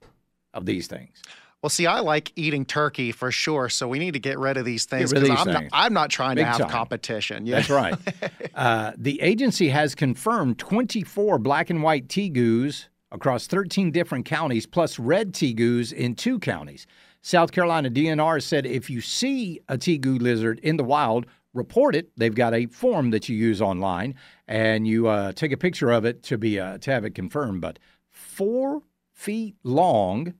of 0.55 0.65
these 0.65 0.87
things. 0.87 1.21
Well, 1.63 1.69
see, 1.69 1.87
I 1.87 2.01
like 2.01 2.33
eating 2.37 2.65
turkey 2.65 3.13
for 3.13 3.31
sure, 3.31 3.69
so 3.69 3.87
we 3.87 3.99
need 3.99 4.15
to 4.15 4.19
get 4.19 4.39
rid 4.39 4.57
of 4.57 4.65
these 4.65 4.87
things 4.87 5.13
of 5.13 5.17
because 5.17 5.29
these 5.29 5.47
I'm 5.47 5.53
not. 5.53 5.65
I'm 5.75 5.93
not 5.93 6.09
trying 6.09 6.37
Big 6.37 6.47
to 6.47 6.51
have 6.51 6.61
time. 6.61 6.71
competition. 6.71 7.45
Yeah. 7.45 7.57
That's 7.57 7.69
right. 7.69 7.95
uh, 8.55 8.93
the 8.97 9.21
agency 9.21 9.69
has 9.69 9.95
confirmed 9.95 10.59
24 10.59 11.39
black 11.39 11.69
and 11.69 11.83
white 11.83 12.09
tegus 12.09 12.87
across 13.13 13.47
13 13.47 13.91
different 13.91 14.25
counties, 14.25 14.65
plus 14.65 14.99
red 14.99 15.35
tegus 15.35 15.93
in 15.93 16.15
two 16.15 16.39
counties. 16.39 16.87
South 17.21 17.53
Carolina 17.53 17.91
DNR 17.91 18.43
said 18.43 18.65
if 18.65 18.89
you 18.89 19.03
see 19.03 19.61
a 19.69 19.77
tegu 19.77 20.19
lizard 20.19 20.61
in 20.61 20.79
the 20.79 20.85
wild, 20.85 21.27
report 21.53 21.95
it. 21.95 22.11
They've 22.17 22.35
got 22.35 22.55
a 22.55 22.67
form 22.67 23.11
that 23.11 23.29
you 23.29 23.37
use 23.37 23.61
online, 23.61 24.15
and 24.47 24.87
you 24.87 25.09
uh, 25.09 25.33
take 25.33 25.53
a 25.53 25.57
picture 25.57 25.91
of 25.91 26.05
it 26.05 26.23
to 26.25 26.39
be 26.39 26.59
uh, 26.61 26.79
to 26.79 26.91
have 26.91 27.05
it 27.05 27.15
confirmed. 27.15 27.61
But 27.61 27.79
four 28.11 28.83
feet 29.13 29.57
long. 29.63 30.35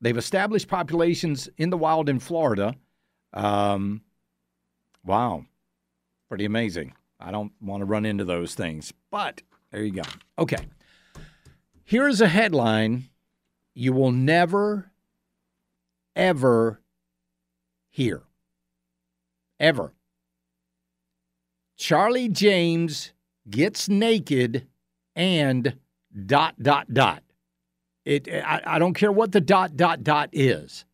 They've 0.00 0.16
established 0.16 0.68
populations 0.68 1.48
in 1.56 1.70
the 1.70 1.76
wild 1.76 2.08
in 2.08 2.20
Florida. 2.20 2.74
Um, 3.32 4.02
wow, 5.04 5.44
pretty 6.28 6.44
amazing. 6.44 6.94
I 7.18 7.32
don't 7.32 7.52
want 7.60 7.80
to 7.80 7.84
run 7.84 8.06
into 8.06 8.24
those 8.24 8.54
things, 8.54 8.92
but 9.10 9.42
there 9.72 9.82
you 9.82 9.92
go. 9.92 10.02
Okay. 10.38 10.68
Here's 11.84 12.20
a 12.20 12.28
headline 12.28 13.08
you 13.74 13.92
will 13.92 14.12
never, 14.12 14.92
ever 16.14 16.80
hear. 17.90 18.22
Ever. 19.58 19.94
Charlie 21.78 22.28
James 22.28 23.12
gets 23.48 23.88
naked 23.88 24.66
and 25.14 25.76
dot, 26.26 26.60
dot, 26.60 26.92
dot. 26.92 27.22
It, 28.04 28.28
I, 28.28 28.60
I 28.66 28.78
don't 28.78 28.94
care 28.94 29.12
what 29.12 29.32
the 29.32 29.40
dot, 29.40 29.76
dot, 29.76 30.02
dot 30.02 30.30
is. 30.32 30.84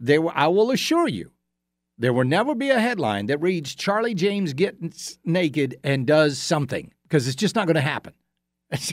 There, 0.00 0.26
I 0.36 0.46
will 0.46 0.70
assure 0.70 1.06
you, 1.06 1.30
there 1.98 2.14
will 2.14 2.24
never 2.24 2.54
be 2.54 2.70
a 2.70 2.80
headline 2.80 3.26
that 3.26 3.42
reads 3.42 3.74
Charlie 3.74 4.14
James 4.14 4.54
gets 4.54 5.18
naked 5.24 5.78
and 5.84 6.06
does 6.06 6.38
something 6.38 6.92
because 7.02 7.26
it's 7.26 7.36
just 7.36 7.54
not 7.54 7.66
going 7.66 7.76
to 7.76 7.80
happen. 7.80 8.14
It's, 8.72 8.92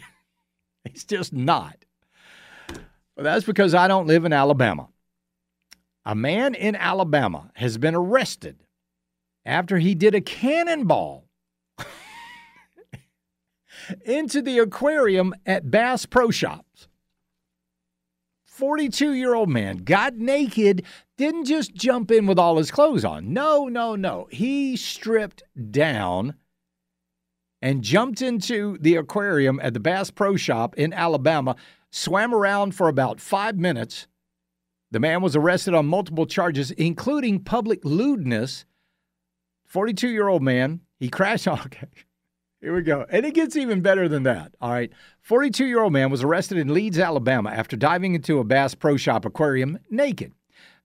it's 0.86 1.04
just 1.04 1.34
not. 1.34 1.86
Well, 3.15 3.24
that's 3.24 3.46
because 3.46 3.76
I 3.76 3.88
don't 3.88 4.08
live 4.08 4.26
in 4.26 4.34
Alabama. 4.34 4.88
A 6.04 6.15
man 6.15 6.56
in 6.56 6.76
Alabama 6.76 7.52
has 7.54 7.78
been 7.78 7.93
arrested 7.93 8.63
after 9.47 9.79
he 9.79 9.95
did 9.95 10.13
a 10.13 10.21
cannonball 10.21 11.25
into 14.05 14.41
the 14.41 14.60
aquarium 14.60 15.33
at 15.45 15.71
Bass 15.71 16.05
Pro 16.05 16.29
Shops. 16.29 16.88
42 18.45 19.13
year 19.13 19.33
old 19.36 19.49
man 19.49 19.77
got 19.77 20.15
naked, 20.15 20.83
didn't 21.17 21.45
just 21.45 21.73
jump 21.75 22.12
in 22.12 22.25
with 22.25 22.39
all 22.39 22.57
his 22.57 22.71
clothes 22.71 23.05
on. 23.05 23.31
No, 23.31 23.67
no, 23.67 23.95
no. 23.95 24.27
He 24.31 24.75
stripped 24.75 25.43
down 25.71 26.36
and 27.62 27.83
jumped 27.83 28.21
into 28.21 28.77
the 28.79 28.95
aquarium 28.95 29.60
at 29.63 29.73
the 29.73 29.79
Bass 29.79 30.12
Pro 30.12 30.36
Shop 30.36 30.75
in 30.75 30.91
Alabama, 30.91 31.55
swam 31.91 32.33
around 32.33 32.75
for 32.75 32.88
about 32.88 33.21
five 33.21 33.57
minutes. 33.57 34.07
The 34.91 34.99
man 34.99 35.21
was 35.21 35.36
arrested 35.36 35.73
on 35.73 35.86
multiple 35.86 36.25
charges, 36.25 36.71
including 36.71 37.43
public 37.43 37.83
lewdness. 37.83 38.65
42 39.67 40.10
year 40.10 40.27
old 40.27 40.41
man, 40.41 40.82
he 40.97 41.10
crashed. 41.10 41.47
Okay. 41.47 41.88
Here 42.62 42.73
we 42.73 42.82
go. 42.82 43.06
And 43.10 43.23
it 43.23 43.36
gets 43.36 43.56
even 43.56 43.82
better 43.82 44.10
than 44.10 44.23
that. 44.23 44.56
All 44.60 44.71
right. 44.71 44.91
42 45.21 45.65
year 45.65 45.82
old 45.82 45.93
man 45.93 46.10
was 46.10 46.23
arrested 46.23 46.58
in 46.58 46.73
Leeds, 46.73 46.97
Alabama 46.97 47.51
after 47.51 47.77
diving 47.77 48.15
into 48.15 48.39
a 48.39 48.43
Bass 48.43 48.73
Pro 48.73 48.97
Shop 48.97 49.25
aquarium 49.25 49.77
naked. 49.91 50.34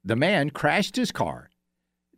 The 0.05 0.16
man 0.16 0.51
crashed 0.51 0.97
his 0.97 1.12
car, 1.12 1.49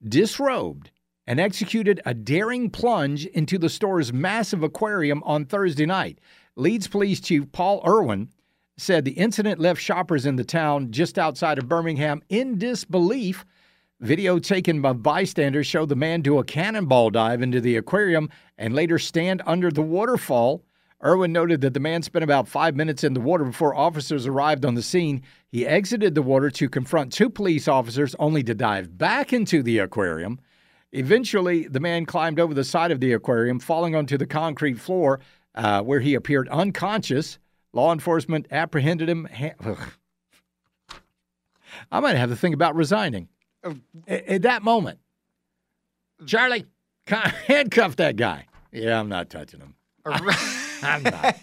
disrobed, 0.03 0.90
and 1.27 1.38
executed 1.38 2.00
a 2.05 2.14
daring 2.14 2.70
plunge 2.70 3.27
into 3.27 3.59
the 3.59 3.68
store's 3.68 4.12
massive 4.12 4.62
aquarium 4.62 5.22
on 5.24 5.44
Thursday 5.44 5.87
night. 5.87 6.18
Leeds 6.57 6.88
Police 6.88 7.20
Chief 7.20 7.50
Paul 7.53 7.83
Irwin 7.87 8.31
said 8.77 9.05
the 9.05 9.12
incident 9.12 9.61
left 9.61 9.81
shoppers 9.81 10.27
in 10.27 10.37
the 10.37 10.44
town 10.44 10.90
just 10.90 11.18
outside 11.18 11.59
of 11.59 11.68
Birmingham 11.68 12.22
in 12.29 12.59
disbelief. 12.59 13.44
Video 14.05 14.38
taken 14.38 14.83
by 14.83 14.93
bystanders 14.93 15.67
showed 15.67 15.88
the 15.88 15.97
man 15.97 16.21
do 16.21 16.38
a 16.38 16.45
cannonball 16.45 17.09
dive 17.09 17.40
into 17.40 17.59
the 17.59 17.75
aquarium 17.75 18.29
and 18.59 18.75
later 18.75 18.99
stand 18.99 19.40
under 19.47 19.71
the 19.71 19.81
waterfall. 19.81 20.62
Irwin 21.03 21.33
noted 21.33 21.62
that 21.62 21.73
the 21.73 21.81
man 21.81 22.03
spent 22.03 22.23
about 22.23 22.47
five 22.47 22.77
minutes 22.77 23.03
in 23.03 23.14
the 23.14 23.21
water 23.23 23.45
before 23.45 23.75
officers 23.75 24.27
arrived 24.27 24.67
on 24.67 24.75
the 24.75 24.83
scene. 24.83 25.23
He 25.49 25.67
exited 25.67 26.14
the 26.14 26.21
water 26.21 26.51
to 26.51 26.69
confront 26.69 27.14
two 27.14 27.31
police 27.31 27.67
officers, 27.67 28.14
only 28.19 28.43
to 28.43 28.55
dive 28.55 28.99
back 28.99 29.33
into 29.33 29.62
the 29.62 29.79
aquarium. 29.79 30.38
Eventually, 30.93 31.67
the 31.67 31.81
man 31.81 32.05
climbed 32.05 32.38
over 32.38 32.53
the 32.53 32.62
side 32.62 32.90
of 32.90 33.01
the 33.01 33.14
aquarium, 33.14 33.59
falling 33.59 33.95
onto 33.95 34.19
the 34.19 34.27
concrete 34.27 34.79
floor, 34.79 35.21
uh, 35.55 35.81
where 35.81 36.01
he 36.01 36.12
appeared 36.12 36.51
unconscious. 36.51 37.38
Law 37.73 37.90
enforcement 37.90 38.49
apprehended 38.51 39.09
him. 39.09 39.27
I 41.90 42.01
might 42.01 42.17
have 42.17 42.29
to 42.29 42.37
think 42.37 42.55
about 42.55 42.77
resigning 42.77 43.31
at, 44.07 44.27
at 44.27 44.42
that 44.42 44.62
moment. 44.62 44.98
Charlie, 46.27 46.66
handcuff 47.07 47.96
that 47.96 48.16
guy. 48.16 48.46
Yeah, 48.72 48.98
I'm 48.98 49.09
not 49.09 49.31
touching 49.31 49.61
him. 49.61 49.74
I'm 50.07 51.03
not. 51.03 51.37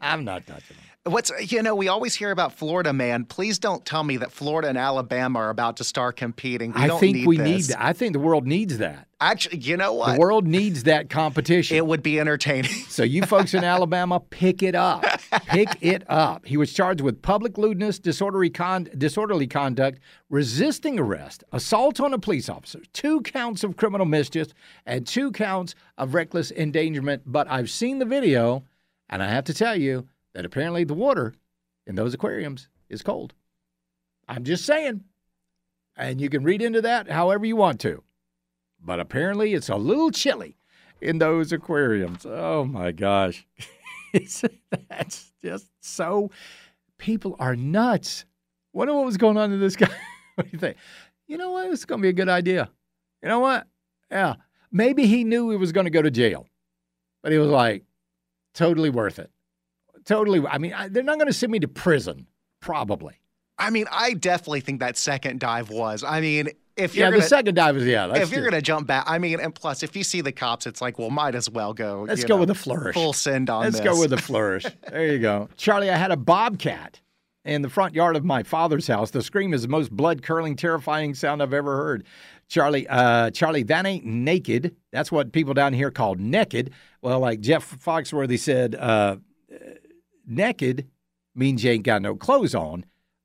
I'm 0.00 0.24
not 0.24 0.46
touching 0.46 0.76
him. 0.76 0.85
What's 1.06 1.30
you 1.52 1.62
know 1.62 1.76
we 1.76 1.86
always 1.86 2.16
hear 2.16 2.32
about 2.32 2.52
Florida 2.52 2.92
man. 2.92 3.24
Please 3.26 3.60
don't 3.60 3.84
tell 3.86 4.02
me 4.02 4.16
that 4.16 4.32
Florida 4.32 4.68
and 4.68 4.76
Alabama 4.76 5.38
are 5.38 5.50
about 5.50 5.76
to 5.76 5.84
start 5.84 6.16
competing. 6.16 6.72
We 6.72 6.80
I 6.80 6.86
don't 6.88 6.98
think 6.98 7.18
need 7.18 7.26
we 7.28 7.36
this. 7.36 7.46
need 7.46 7.62
that. 7.74 7.84
I 7.84 7.92
think 7.92 8.12
the 8.12 8.18
world 8.18 8.44
needs 8.44 8.78
that. 8.78 9.06
Actually, 9.20 9.58
you 9.58 9.76
know 9.76 9.92
what? 9.94 10.14
The 10.14 10.18
world 10.18 10.48
needs 10.48 10.82
that 10.82 11.08
competition. 11.10 11.76
it 11.76 11.86
would 11.86 12.02
be 12.02 12.18
entertaining. 12.18 12.72
So 12.88 13.04
you 13.04 13.22
folks 13.22 13.54
in 13.54 13.62
Alabama, 13.64 14.18
pick 14.18 14.64
it 14.64 14.74
up. 14.74 15.04
Pick 15.46 15.76
it 15.80 16.02
up. 16.08 16.44
He 16.46 16.56
was 16.56 16.72
charged 16.72 17.00
with 17.00 17.20
public 17.22 17.56
lewdness, 17.58 17.98
disorderly, 17.98 18.50
con- 18.50 18.88
disorderly 18.96 19.46
conduct, 19.46 19.98
resisting 20.30 20.98
arrest, 20.98 21.44
assault 21.52 22.00
on 22.00 22.12
a 22.14 22.18
police 22.18 22.48
officer, 22.48 22.80
two 22.92 23.20
counts 23.22 23.62
of 23.64 23.76
criminal 23.76 24.06
mischief, 24.06 24.48
and 24.86 25.06
two 25.06 25.30
counts 25.32 25.74
of 25.98 26.14
reckless 26.14 26.50
endangerment. 26.52 27.22
But 27.26 27.50
I've 27.50 27.70
seen 27.70 27.98
the 27.98 28.04
video, 28.04 28.64
and 29.08 29.22
I 29.22 29.28
have 29.28 29.44
to 29.44 29.54
tell 29.54 29.76
you 29.76 30.06
that 30.36 30.44
apparently 30.44 30.84
the 30.84 30.92
water 30.92 31.32
in 31.86 31.94
those 31.94 32.12
aquariums 32.12 32.68
is 32.90 33.00
cold. 33.00 33.32
I'm 34.28 34.44
just 34.44 34.66
saying. 34.66 35.02
And 35.96 36.20
you 36.20 36.28
can 36.28 36.44
read 36.44 36.60
into 36.60 36.82
that 36.82 37.10
however 37.10 37.46
you 37.46 37.56
want 37.56 37.80
to. 37.80 38.02
But 38.78 39.00
apparently 39.00 39.54
it's 39.54 39.70
a 39.70 39.76
little 39.76 40.10
chilly 40.10 40.58
in 41.00 41.16
those 41.16 41.52
aquariums. 41.52 42.26
Oh 42.26 42.66
my 42.66 42.92
gosh. 42.92 43.46
That's 44.12 45.32
just 45.42 45.70
so. 45.80 46.30
People 46.98 47.34
are 47.38 47.56
nuts. 47.56 48.26
Wonder 48.74 48.92
what 48.92 49.06
was 49.06 49.16
going 49.16 49.38
on 49.38 49.48
to 49.48 49.56
this 49.56 49.74
guy. 49.74 49.88
what 50.34 50.44
do 50.44 50.50
you 50.52 50.58
think? 50.58 50.76
You 51.26 51.38
know 51.38 51.52
what? 51.52 51.70
It's 51.70 51.86
going 51.86 52.00
to 52.00 52.02
be 52.02 52.10
a 52.10 52.12
good 52.12 52.28
idea. 52.28 52.68
You 53.22 53.30
know 53.30 53.40
what? 53.40 53.66
Yeah. 54.10 54.34
Maybe 54.70 55.06
he 55.06 55.24
knew 55.24 55.48
he 55.48 55.56
was 55.56 55.72
going 55.72 55.86
to 55.86 55.90
go 55.90 56.02
to 56.02 56.10
jail, 56.10 56.46
but 57.22 57.32
he 57.32 57.38
was 57.38 57.48
like, 57.48 57.84
totally 58.52 58.90
worth 58.90 59.18
it. 59.18 59.30
Totally. 60.06 60.46
I 60.46 60.58
mean, 60.58 60.72
I, 60.72 60.88
they're 60.88 61.02
not 61.02 61.16
going 61.16 61.26
to 61.26 61.32
send 61.32 61.52
me 61.52 61.58
to 61.60 61.68
prison, 61.68 62.26
probably. 62.60 63.20
I 63.58 63.70
mean, 63.70 63.86
I 63.90 64.14
definitely 64.14 64.60
think 64.60 64.80
that 64.80 64.96
second 64.96 65.40
dive 65.40 65.70
was. 65.70 66.04
I 66.04 66.20
mean, 66.20 66.50
if 66.76 66.94
Yeah, 66.94 67.04
you're 67.04 67.12
the 67.12 67.16
gonna, 67.18 67.28
second 67.28 67.54
dive 67.54 67.76
is, 67.78 67.86
yeah. 67.86 68.06
That's 68.06 68.20
if 68.20 68.30
you're 68.30 68.44
gonna 68.44 68.60
jump 68.60 68.86
back, 68.86 69.04
I 69.06 69.18
mean, 69.18 69.40
and 69.40 69.54
plus, 69.54 69.82
if 69.82 69.96
you 69.96 70.04
see 70.04 70.20
the 70.20 70.30
cops, 70.32 70.66
it's 70.66 70.82
like, 70.82 70.98
well, 70.98 71.08
might 71.08 71.34
as 71.34 71.48
well 71.48 71.72
go. 71.72 72.04
Let's 72.06 72.22
go 72.24 72.34
know, 72.34 72.40
with 72.40 72.50
a 72.50 72.54
flourish. 72.54 72.94
Full 72.94 73.14
send 73.14 73.48
on 73.48 73.62
Let's 73.64 73.76
this. 73.80 73.84
go 73.84 73.98
with 73.98 74.12
a 74.12 74.18
flourish. 74.18 74.66
there 74.90 75.10
you 75.10 75.18
go. 75.18 75.48
Charlie, 75.56 75.88
I 75.88 75.96
had 75.96 76.10
a 76.10 76.18
bobcat 76.18 77.00
in 77.46 77.62
the 77.62 77.70
front 77.70 77.94
yard 77.94 78.14
of 78.14 78.26
my 78.26 78.42
father's 78.42 78.86
house. 78.86 79.10
The 79.10 79.22
scream 79.22 79.54
is 79.54 79.62
the 79.62 79.68
most 79.68 79.90
blood 79.90 80.22
curdling, 80.22 80.56
terrifying 80.56 81.14
sound 81.14 81.42
I've 81.42 81.54
ever 81.54 81.76
heard. 81.76 82.04
Charlie, 82.48 82.86
uh, 82.88 83.30
Charlie, 83.30 83.62
that 83.64 83.86
ain't 83.86 84.04
naked. 84.04 84.76
That's 84.92 85.10
what 85.10 85.32
people 85.32 85.54
down 85.54 85.72
here 85.72 85.90
call 85.90 86.14
naked. 86.16 86.72
Well, 87.00 87.20
like 87.20 87.40
Jeff 87.40 87.78
Foxworthy 87.82 88.38
said, 88.38 88.74
uh, 88.74 89.16
naked 90.26 90.88
means 91.34 91.64
you 91.64 91.70
ain't 91.70 91.84
got 91.84 92.02
no 92.02 92.14
clothes 92.16 92.54
on. 92.54 92.84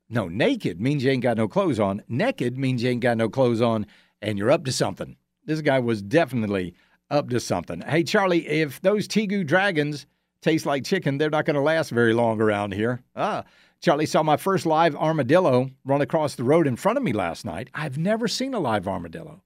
No, 0.10 0.28
naked 0.28 0.82
means 0.82 1.04
you 1.04 1.12
ain't 1.12 1.24
got 1.24 1.38
no 1.38 1.48
clothes 1.48 1.80
on. 1.80 2.04
Naked 2.08 2.58
means 2.58 2.84
you 2.84 2.90
ain't 2.90 3.02
got 3.02 3.18
no 3.18 3.30
clothes 3.30 3.62
on, 3.62 3.86
and 4.22 4.38
you're 4.38 4.52
up 4.52 4.66
to 4.66 4.72
something. 4.72 5.16
This 5.46 5.62
guy 5.62 5.80
was 5.80 6.02
definitely 6.02 6.76
up 7.10 7.30
to 7.30 7.40
something. 7.40 7.82
Hey, 7.82 8.04
Charlie, 8.04 8.48
if 8.48 8.82
those 8.82 9.08
Tegu 9.08 9.46
dragons 9.46 10.06
taste 10.42 10.66
like 10.66 10.84
chicken, 10.84 11.18
they're 11.18 11.30
not 11.30 11.46
going 11.46 11.56
to 11.56 11.62
last 11.62 11.92
very 11.92 12.14
long 12.14 12.42
around 12.42 12.74
here. 12.74 13.02
Ah, 13.16 13.44
Charlie 13.82 14.06
saw 14.06 14.22
my 14.22 14.38
first 14.38 14.66
live 14.66 14.96
armadillo 14.96 15.72
run 15.86 16.02
across 16.02 16.36
the 16.36 16.44
road 16.44 16.68
in 16.68 16.76
front 16.76 16.98
of 16.98 17.04
me 17.04 17.14
last 17.14 17.46
night. 17.46 17.70
I've 17.74 17.98
never 17.98 18.28
seen 18.28 18.54
a 18.54 18.60
live 18.60 18.88
armadillo. 18.88 19.42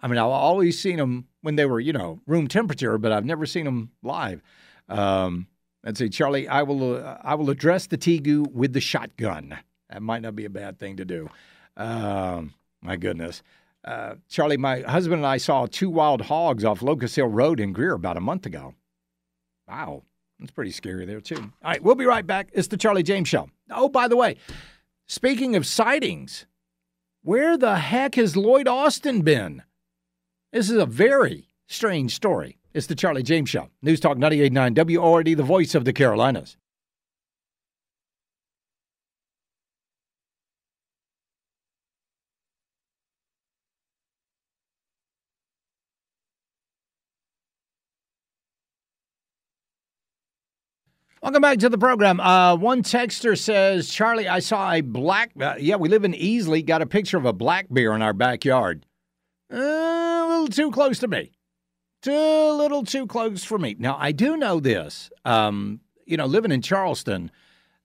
I 0.00 0.08
mean, 0.08 0.18
I've 0.18 0.26
always 0.26 0.78
seen 0.78 0.96
them 0.96 1.26
when 1.42 1.56
they 1.56 1.66
were, 1.66 1.80
you 1.80 1.92
know, 1.92 2.20
room 2.26 2.48
temperature, 2.48 2.96
but 2.96 3.12
I've 3.12 3.24
never 3.24 3.46
seen 3.46 3.64
them 3.64 3.90
live. 4.02 4.42
Um, 4.88 5.46
let's 5.84 5.98
see, 5.98 6.08
Charlie, 6.08 6.48
I 6.48 6.62
will, 6.62 6.96
uh, 6.96 7.18
I 7.22 7.34
will 7.34 7.50
address 7.50 7.86
the 7.86 7.98
Tegu 7.98 8.50
with 8.52 8.72
the 8.72 8.80
shotgun. 8.80 9.58
That 9.88 10.02
might 10.02 10.22
not 10.22 10.36
be 10.36 10.44
a 10.44 10.50
bad 10.50 10.78
thing 10.78 10.96
to 10.96 11.04
do. 11.04 11.28
Um, 11.76 12.54
my 12.82 12.96
goodness. 12.96 13.42
Uh, 13.84 14.16
Charlie, 14.28 14.56
my 14.56 14.80
husband 14.80 15.20
and 15.20 15.26
I 15.26 15.38
saw 15.38 15.66
two 15.66 15.90
wild 15.90 16.22
hogs 16.22 16.64
off 16.64 16.82
Locust 16.82 17.16
Hill 17.16 17.28
Road 17.28 17.60
in 17.60 17.72
Greer 17.72 17.94
about 17.94 18.16
a 18.16 18.20
month 18.20 18.46
ago. 18.46 18.74
Wow. 19.66 20.02
That's 20.38 20.52
pretty 20.52 20.70
scary 20.70 21.04
there, 21.04 21.20
too. 21.20 21.36
All 21.36 21.52
right, 21.70 21.82
we'll 21.82 21.94
be 21.94 22.06
right 22.06 22.26
back. 22.26 22.48
It's 22.54 22.68
the 22.68 22.78
Charlie 22.78 23.02
James 23.02 23.28
Show. 23.28 23.50
Oh, 23.70 23.90
by 23.90 24.08
the 24.08 24.16
way, 24.16 24.36
speaking 25.06 25.54
of 25.54 25.66
sightings, 25.66 26.46
where 27.22 27.58
the 27.58 27.76
heck 27.76 28.14
has 28.14 28.36
Lloyd 28.36 28.66
Austin 28.66 29.20
been? 29.20 29.62
This 30.50 30.70
is 30.70 30.78
a 30.78 30.86
very 30.86 31.48
strange 31.66 32.14
story. 32.14 32.56
It's 32.72 32.86
the 32.86 32.94
Charlie 32.94 33.24
James 33.24 33.50
Show. 33.50 33.68
News 33.82 33.98
Talk 33.98 34.16
989 34.16 34.74
WORD, 34.96 35.26
the 35.26 35.42
voice 35.42 35.74
of 35.74 35.84
the 35.84 35.92
Carolinas. 35.92 36.56
Welcome 51.20 51.42
back 51.42 51.58
to 51.58 51.68
the 51.68 51.76
program. 51.76 52.18
Uh, 52.20 52.54
one 52.56 52.82
texter 52.82 53.36
says, 53.36 53.90
Charlie, 53.90 54.28
I 54.28 54.38
saw 54.38 54.72
a 54.72 54.80
black, 54.80 55.32
uh, 55.38 55.56
yeah, 55.58 55.76
we 55.76 55.88
live 55.88 56.04
in 56.04 56.12
Easley, 56.12 56.64
got 56.64 56.82
a 56.82 56.86
picture 56.86 57.18
of 57.18 57.26
a 57.26 57.32
black 57.32 57.66
bear 57.68 57.94
in 57.94 58.00
our 58.00 58.14
backyard. 58.14 58.86
Uh, 59.52 59.56
a 59.58 60.26
little 60.28 60.48
too 60.48 60.70
close 60.70 61.00
to 61.00 61.08
me. 61.08 61.32
Too 62.02 62.12
little 62.12 62.82
too 62.82 63.06
close 63.06 63.44
for 63.44 63.58
me. 63.58 63.76
Now, 63.78 63.96
I 63.98 64.12
do 64.12 64.36
know 64.36 64.58
this. 64.58 65.10
Um, 65.24 65.80
you 66.06 66.16
know, 66.16 66.26
living 66.26 66.50
in 66.50 66.62
Charleston, 66.62 67.30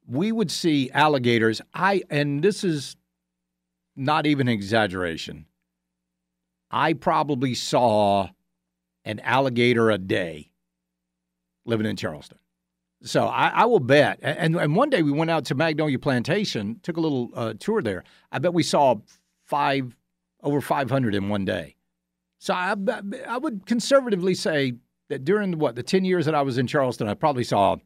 we 0.08 0.32
would 0.32 0.50
see 0.50 0.90
alligators. 0.92 1.62
I, 1.74 2.04
and 2.10 2.42
this 2.42 2.64
is 2.64 2.96
not 3.96 4.26
even 4.26 4.48
exaggeration. 4.48 5.46
I 6.72 6.94
probably 6.94 7.56
saw 7.56 8.30
an 9.04 9.20
alligator 9.20 9.92
a 9.92 9.98
day 9.98 10.50
living 11.66 11.86
in 11.86 11.96
Charleston. 11.96 12.40
So 13.04 13.28
I, 13.28 13.50
I 13.50 13.66
will 13.66 13.80
bet. 13.80 14.20
And, 14.22 14.56
and 14.56 14.76
one 14.76 14.90
day 14.90 15.04
we 15.04 15.12
went 15.12 15.30
out 15.30 15.46
to 15.46 15.56
Magnolia 15.56 16.00
Plantation, 16.00 16.80
took 16.82 16.98
a 16.98 17.02
little 17.02 17.30
uh, 17.36 17.54
tour 17.60 17.82
there. 17.82 18.04
I 18.32 18.40
bet 18.40 18.54
we 18.54 18.64
saw 18.64 18.96
five, 19.44 19.96
over 20.42 20.62
500 20.62 21.14
in 21.14 21.30
one 21.30 21.46
day. 21.46 21.75
So 22.40 22.54
I, 22.54 22.76
I 23.28 23.38
would 23.38 23.66
conservatively 23.66 24.36
say 24.36 24.74
that 25.10 25.24
during 25.24 25.58
what 25.58 25.76
the 25.76 25.84
10 25.84 26.06
years 26.06 26.26
that 26.26 26.36
I 26.36 26.42
was 26.42 26.58
in 26.58 26.68
Charleston, 26.68 27.08
I 27.08 27.14
probably 27.14 27.44
saw 27.44 27.78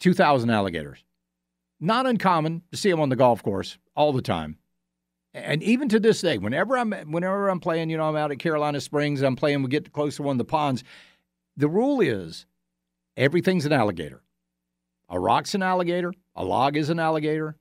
2,000 0.00 0.50
alligators. 0.50 1.04
Not 1.80 2.06
uncommon 2.06 2.62
to 2.70 2.76
see 2.76 2.90
them 2.90 3.00
on 3.00 3.08
the 3.08 3.16
golf 3.16 3.42
course 3.42 3.78
all 3.96 4.12
the 4.12 4.22
time. 4.22 4.58
And 5.32 5.62
even 5.62 5.88
to 5.88 5.98
this 5.98 6.20
day, 6.20 6.38
whenever 6.38 6.78
I'm 6.78 6.92
whenever 6.92 7.48
I'm 7.48 7.58
playing, 7.58 7.90
you 7.90 7.96
know, 7.96 8.08
I'm 8.08 8.14
out 8.14 8.30
at 8.30 8.38
Carolina 8.38 8.80
Springs, 8.80 9.20
I'm 9.20 9.34
playing, 9.34 9.62
we 9.62 9.68
get 9.68 9.92
close 9.92 10.16
to 10.16 10.22
one 10.22 10.34
of 10.34 10.38
the 10.38 10.44
ponds. 10.44 10.84
The 11.56 11.68
rule 11.68 12.00
is 12.00 12.46
everything's 13.16 13.66
an 13.66 13.72
alligator. 13.72 14.22
A 15.08 15.18
rock's 15.18 15.54
an 15.54 15.62
alligator. 15.62 16.12
A 16.36 16.44
log 16.44 16.76
is 16.76 16.88
an 16.88 17.00
alligator. 17.00 17.56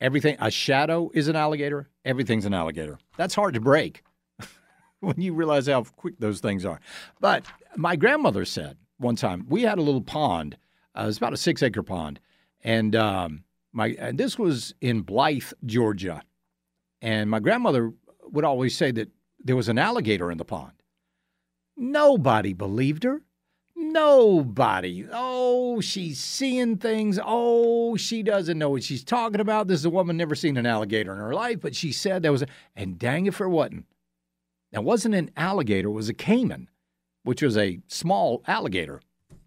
Everything, 0.00 0.36
a 0.40 0.50
shadow 0.50 1.10
is 1.12 1.26
an 1.28 1.36
alligator. 1.36 1.88
Everything's 2.04 2.44
an 2.44 2.54
alligator. 2.54 2.98
That's 3.16 3.34
hard 3.34 3.54
to 3.54 3.60
break 3.60 4.02
when 5.02 5.20
you 5.20 5.34
realize 5.34 5.66
how 5.66 5.82
quick 5.82 6.14
those 6.18 6.40
things 6.40 6.64
are. 6.64 6.80
But 7.20 7.44
my 7.76 7.96
grandmother 7.96 8.44
said 8.44 8.76
one 8.98 9.16
time 9.16 9.46
we 9.48 9.62
had 9.62 9.78
a 9.78 9.82
little 9.82 10.00
pond. 10.00 10.56
Uh, 10.96 11.02
it 11.02 11.06
was 11.06 11.16
about 11.16 11.32
a 11.32 11.38
six 11.38 11.62
acre 11.62 11.82
pond, 11.82 12.20
and 12.62 12.94
um, 12.94 13.44
my 13.72 13.96
and 13.98 14.16
this 14.16 14.38
was 14.38 14.74
in 14.80 15.02
Blythe, 15.02 15.52
Georgia. 15.66 16.22
And 17.00 17.28
my 17.28 17.40
grandmother 17.40 17.92
would 18.30 18.44
always 18.44 18.76
say 18.76 18.92
that 18.92 19.10
there 19.42 19.56
was 19.56 19.68
an 19.68 19.78
alligator 19.78 20.30
in 20.30 20.38
the 20.38 20.44
pond. 20.44 20.72
Nobody 21.76 22.52
believed 22.52 23.02
her. 23.02 23.22
Nobody. 23.74 25.06
Oh, 25.10 25.80
she's 25.80 26.20
seeing 26.20 26.76
things. 26.76 27.18
Oh, 27.22 27.96
she 27.96 28.22
doesn't 28.22 28.58
know 28.58 28.70
what 28.70 28.84
she's 28.84 29.02
talking 29.02 29.40
about. 29.40 29.66
This 29.66 29.80
is 29.80 29.84
a 29.84 29.90
woman 29.90 30.16
never 30.16 30.36
seen 30.36 30.56
an 30.56 30.66
alligator 30.66 31.12
in 31.12 31.18
her 31.18 31.34
life, 31.34 31.60
but 31.60 31.74
she 31.74 31.90
said 31.90 32.22
there 32.22 32.30
was 32.30 32.42
a, 32.42 32.46
and 32.76 32.98
dang 32.98 33.26
if 33.26 33.40
it 33.40 33.48
wasn't. 33.48 33.86
That 34.72 34.84
wasn't 34.84 35.14
an 35.14 35.30
alligator, 35.36 35.88
it 35.88 35.92
was 35.92 36.08
a 36.08 36.14
caiman, 36.14 36.68
which 37.24 37.42
was 37.42 37.56
a 37.56 37.80
small 37.86 38.42
alligator, 38.46 39.00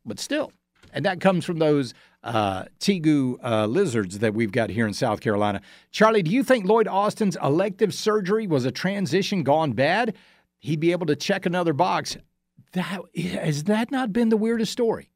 but 0.05 0.19
still. 0.19 0.51
And 0.93 1.03
that 1.03 1.19
comes 1.19 1.43
from 1.43 1.59
those 1.59 1.93
uh, 2.23 2.65
tegu 2.79 3.35
uh, 3.43 3.65
lizards 3.65 4.19
that 4.19 4.33
we've 4.33 4.51
got 4.51 4.69
here 4.69 4.88
in 4.88 4.93
South 4.93 5.19
Carolina. 5.19 5.61
Charlie, 5.91 6.23
do 6.23 6.31
you 6.31 6.43
think 6.43 6.65
Lloyd 6.65 6.88
Austin's 6.88 7.38
elective 7.43 7.93
surgery 7.93 8.47
was 8.47 8.65
a 8.65 8.71
transition 8.71 9.43
gone 9.43 9.73
bad? 9.73 10.15
He'd 10.59 10.79
be 10.79 10.91
able 10.91 11.05
to 11.07 11.15
check 11.15 11.45
another 11.45 11.73
box. 11.73 12.17
That 12.71 13.01
has 13.15 13.65
that 13.65 13.91
not 13.91 14.13
been 14.13 14.29
the 14.29 14.38
weirdest 14.38 14.71
story? 14.71 15.09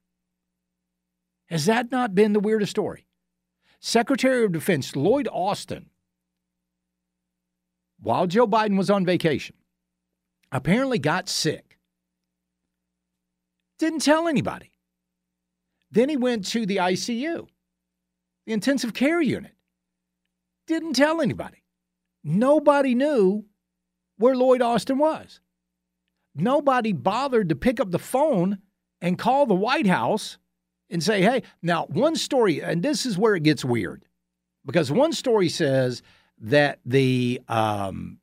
Has 1.47 1.65
that 1.65 1.91
not 1.91 2.13
been 2.13 2.33
the 2.33 2.39
weirdest 2.39 2.69
story? 2.69 3.05
Secretary 3.79 4.43
of 4.43 4.51
Defense 4.51 4.95
Lloyd 4.95 5.27
Austin, 5.31 5.89
while 8.01 8.27
Joe 8.27 8.47
Biden 8.47 8.77
was 8.77 8.89
on 8.89 9.05
vacation, 9.05 9.55
apparently 10.51 10.99
got 10.99 11.29
sick. 11.29 11.77
Didn't 13.77 14.01
tell 14.01 14.27
anybody. 14.27 14.71
Then 15.91 16.09
he 16.09 16.17
went 16.17 16.45
to 16.47 16.65
the 16.65 16.77
ICU, 16.77 17.47
the 18.45 18.53
intensive 18.53 18.93
care 18.93 19.21
unit. 19.21 19.53
Didn't 20.67 20.93
tell 20.93 21.21
anybody. 21.21 21.63
Nobody 22.23 22.93
knew 22.93 23.45
where 24.17 24.35
Lloyd 24.35 24.61
Austin 24.61 24.97
was. 24.97 25.39
Nobody 26.35 26.93
bothered 26.93 27.49
to 27.49 27.55
pick 27.55 27.79
up 27.79 27.91
the 27.91 27.99
phone 27.99 28.59
and 29.01 29.17
call 29.17 29.45
the 29.45 29.55
White 29.55 29.87
House 29.87 30.37
and 30.89 31.01
say, 31.01 31.21
hey, 31.21 31.43
now 31.61 31.85
one 31.85 32.15
story, 32.15 32.61
and 32.61 32.83
this 32.83 33.05
is 33.05 33.17
where 33.17 33.35
it 33.35 33.43
gets 33.43 33.65
weird, 33.65 34.05
because 34.65 34.91
one 34.91 35.13
story 35.13 35.49
says 35.49 36.03
that 36.39 36.79
the 36.85 37.41
um, 37.47 38.18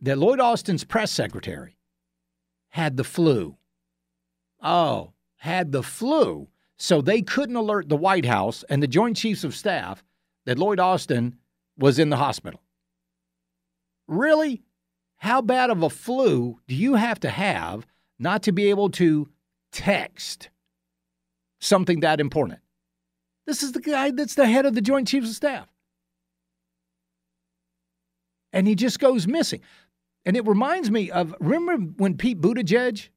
that 0.00 0.18
Lloyd 0.18 0.40
Austin's 0.40 0.84
press 0.84 1.10
secretary 1.10 1.76
had 2.70 2.96
the 2.96 3.04
flu. 3.04 3.56
Oh, 4.62 5.12
had 5.36 5.72
the 5.72 5.82
flu. 5.82 6.48
So 6.76 7.00
they 7.00 7.22
couldn't 7.22 7.56
alert 7.56 7.88
the 7.88 7.96
White 7.96 8.24
House 8.24 8.64
and 8.68 8.82
the 8.82 8.88
Joint 8.88 9.16
Chiefs 9.16 9.44
of 9.44 9.54
Staff 9.54 10.02
that 10.44 10.58
Lloyd 10.58 10.80
Austin 10.80 11.36
was 11.78 11.98
in 11.98 12.10
the 12.10 12.16
hospital. 12.16 12.60
Really? 14.06 14.62
How 15.16 15.40
bad 15.40 15.70
of 15.70 15.82
a 15.82 15.90
flu 15.90 16.60
do 16.66 16.74
you 16.74 16.94
have 16.94 17.20
to 17.20 17.30
have 17.30 17.86
not 18.18 18.42
to 18.42 18.52
be 18.52 18.70
able 18.70 18.90
to 18.90 19.28
text 19.72 20.50
something 21.60 22.00
that 22.00 22.20
important? 22.20 22.60
This 23.46 23.62
is 23.62 23.72
the 23.72 23.80
guy 23.80 24.10
that's 24.10 24.34
the 24.34 24.46
head 24.46 24.66
of 24.66 24.74
the 24.74 24.80
Joint 24.80 25.08
Chiefs 25.08 25.30
of 25.30 25.36
Staff. 25.36 25.68
And 28.52 28.66
he 28.66 28.74
just 28.74 29.00
goes 29.00 29.26
missing. 29.26 29.60
And 30.26 30.36
it 30.36 30.46
reminds 30.46 30.90
me 30.90 31.10
of 31.10 31.34
remember 31.40 31.76
when 31.96 32.16
Pete 32.16 32.40
Buttigieg 32.40 33.08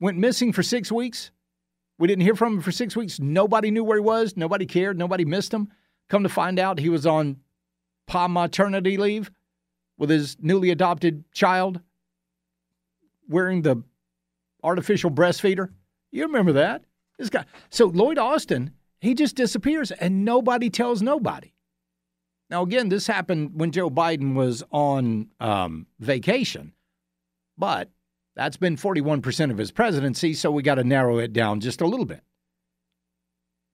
went 0.00 0.18
missing 0.18 0.52
for 0.52 0.62
six 0.62 0.90
weeks? 0.90 1.30
We 1.98 2.08
didn't 2.08 2.22
hear 2.22 2.34
from 2.34 2.54
him 2.54 2.60
for 2.62 2.72
six 2.72 2.96
weeks. 2.96 3.20
Nobody 3.20 3.70
knew 3.70 3.84
where 3.84 3.98
he 3.98 4.02
was. 4.02 4.36
Nobody 4.36 4.64
cared. 4.64 4.98
Nobody 4.98 5.24
missed 5.24 5.52
him. 5.52 5.68
Come 6.08 6.22
to 6.22 6.28
find 6.30 6.58
out, 6.58 6.78
he 6.78 6.88
was 6.88 7.06
on 7.06 7.36
pa 8.06 8.26
maternity 8.26 8.96
leave 8.96 9.30
with 9.98 10.08
his 10.08 10.36
newly 10.40 10.70
adopted 10.70 11.24
child 11.32 11.80
wearing 13.28 13.62
the 13.62 13.82
artificial 14.62 15.10
breastfeeder. 15.10 15.68
You 16.10 16.24
remember 16.24 16.52
that? 16.54 16.82
This 17.18 17.28
guy. 17.28 17.44
So 17.68 17.86
Lloyd 17.86 18.18
Austin, 18.18 18.72
he 19.00 19.14
just 19.14 19.36
disappears 19.36 19.90
and 19.92 20.24
nobody 20.24 20.70
tells 20.70 21.02
nobody. 21.02 21.52
Now, 22.50 22.62
again, 22.62 22.88
this 22.88 23.06
happened 23.06 23.52
when 23.54 23.70
Joe 23.70 23.90
Biden 23.90 24.34
was 24.34 24.64
on 24.72 25.28
um, 25.38 25.86
vacation, 26.00 26.72
but 27.56 27.90
that's 28.34 28.56
been 28.56 28.76
41% 28.76 29.52
of 29.52 29.58
his 29.58 29.70
presidency, 29.70 30.34
so 30.34 30.50
we 30.50 30.62
got 30.62 30.74
to 30.74 30.84
narrow 30.84 31.18
it 31.18 31.32
down 31.32 31.60
just 31.60 31.80
a 31.80 31.86
little 31.86 32.06
bit. 32.06 32.22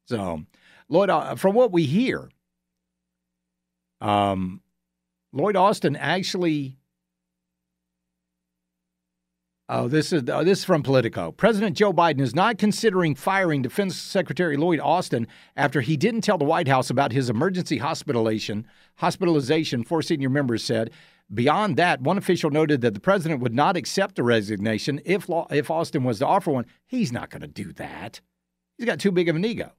So, 0.09 0.43
Lloyd, 0.89 1.09
uh, 1.09 1.37
from 1.37 1.55
what 1.55 1.73
we 1.73 1.85
hear, 1.85 2.29
um, 4.03 4.61
Lloyd 5.33 5.57
Austin 5.57 5.97
actually 5.97 6.77
Oh, 9.69 9.89
this 9.89 10.13
is 10.13 10.23
oh, 10.29 10.45
this 10.45 10.61
is 10.61 10.65
from 10.65 10.85
Politico. 10.85 11.33
President 11.33 11.77
Joe 11.77 11.93
Biden 11.93 12.21
is 12.21 12.37
not 12.37 12.57
considering 12.57 13.17
firing 13.17 13.63
Defense 13.63 13.97
Secretary 13.97 14.57
Lloyd 14.57 14.79
Austin 14.79 15.27
after 15.57 15.81
he 15.81 15.97
didn't 15.97 16.21
tell 16.21 16.39
the 16.39 16.45
White 16.45 16.69
House 16.69 16.89
about 16.89 17.11
his 17.11 17.29
emergency 17.29 17.79
hospitalization. 17.79 18.65
Hospitalization, 18.97 19.83
four 19.83 20.03
senior 20.03 20.31
members 20.31 20.63
said. 20.63 20.93
Beyond 21.35 21.77
that, 21.77 22.01
one 22.01 22.17
official 22.17 22.51
noted 22.51 22.81
that 22.83 22.95
the 22.95 23.01
president 23.01 23.41
would 23.41 23.55
not 23.55 23.77
accept 23.77 24.15
the 24.15 24.23
resignation 24.23 25.01
if 25.05 25.27
if 25.51 25.69
Austin 25.69 26.05
was 26.05 26.21
to 26.21 26.27
offer 26.27 26.53
one. 26.53 26.67
He's 26.87 27.11
not 27.11 27.31
going 27.31 27.43
to 27.43 27.49
do 27.49 27.73
that. 27.73 28.21
He's 28.79 28.87
got 28.87 29.01
too 29.01 29.11
big 29.11 29.29
of 29.29 29.35
an 29.35 29.45
ego. 29.45 29.73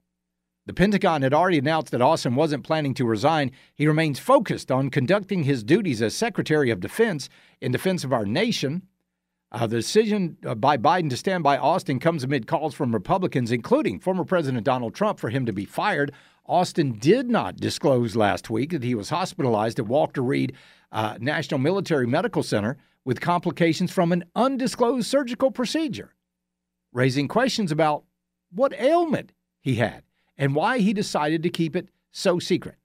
The 0.66 0.74
Pentagon 0.74 1.22
had 1.22 1.34
already 1.34 1.60
announced 1.60 1.92
that 1.92 2.02
Austin 2.02 2.36
wasn't 2.36 2.66
planning 2.66 2.94
to 2.96 3.06
resign. 3.06 3.54
He 3.74 3.88
remains 3.88 4.20
focused 4.20 4.70
on 4.70 4.90
conducting 4.90 5.44
his 5.44 5.64
duties 5.64 6.02
as 6.02 6.14
Secretary 6.14 6.72
of 6.72 6.82
Defense 6.82 7.30
in 7.62 7.72
defense 7.72 8.04
of 8.04 8.12
our 8.12 8.26
nation. 8.26 8.86
Uh, 9.52 9.66
the 9.66 9.78
decision 9.78 10.38
uh, 10.46 10.54
by 10.56 10.78
Biden 10.78 11.10
to 11.10 11.18
stand 11.18 11.44
by 11.44 11.58
Austin 11.58 12.00
comes 12.00 12.24
amid 12.24 12.48
calls 12.48 12.74
from 12.74 12.94
Republicans, 12.94 13.52
including 13.52 14.00
former 14.00 14.26
President 14.26 14.64
Donald 14.66 14.94
Trump, 14.94 15.20
for 15.20 15.30
him 15.30 15.46
to 15.46 15.54
be 15.54 15.64
fired. 15.64 16.12
Austin 16.46 16.94
did 16.94 17.30
not 17.30 17.58
disclose 17.58 18.16
last 18.16 18.50
week 18.50 18.72
that 18.72 18.84
he 18.84 18.96
was 18.96 19.10
hospitalized 19.10 19.80
at 19.80 19.88
Walter 19.88 20.22
Reed 20.22 20.54
uh, 20.92 21.18
National 21.20 21.60
Military 21.60 22.08
Medical 22.08 22.44
Center 22.44 22.78
with 23.06 23.22
complications 23.22 23.92
from 23.92 24.12
an 24.12 24.26
undisclosed 24.36 25.08
surgical 25.08 25.50
procedure, 25.50 26.14
raising 26.92 27.28
questions 27.28 27.72
about 27.72 28.04
what 28.52 28.74
ailment 28.74 29.32
he 29.62 29.76
had 29.76 30.04
and 30.38 30.56
why 30.56 30.80
he 30.80 30.94
decided 30.94 31.42
to 31.44 31.50
keep 31.50 31.76
it 31.76 31.90
so 32.12 32.38
secret. 32.38 32.76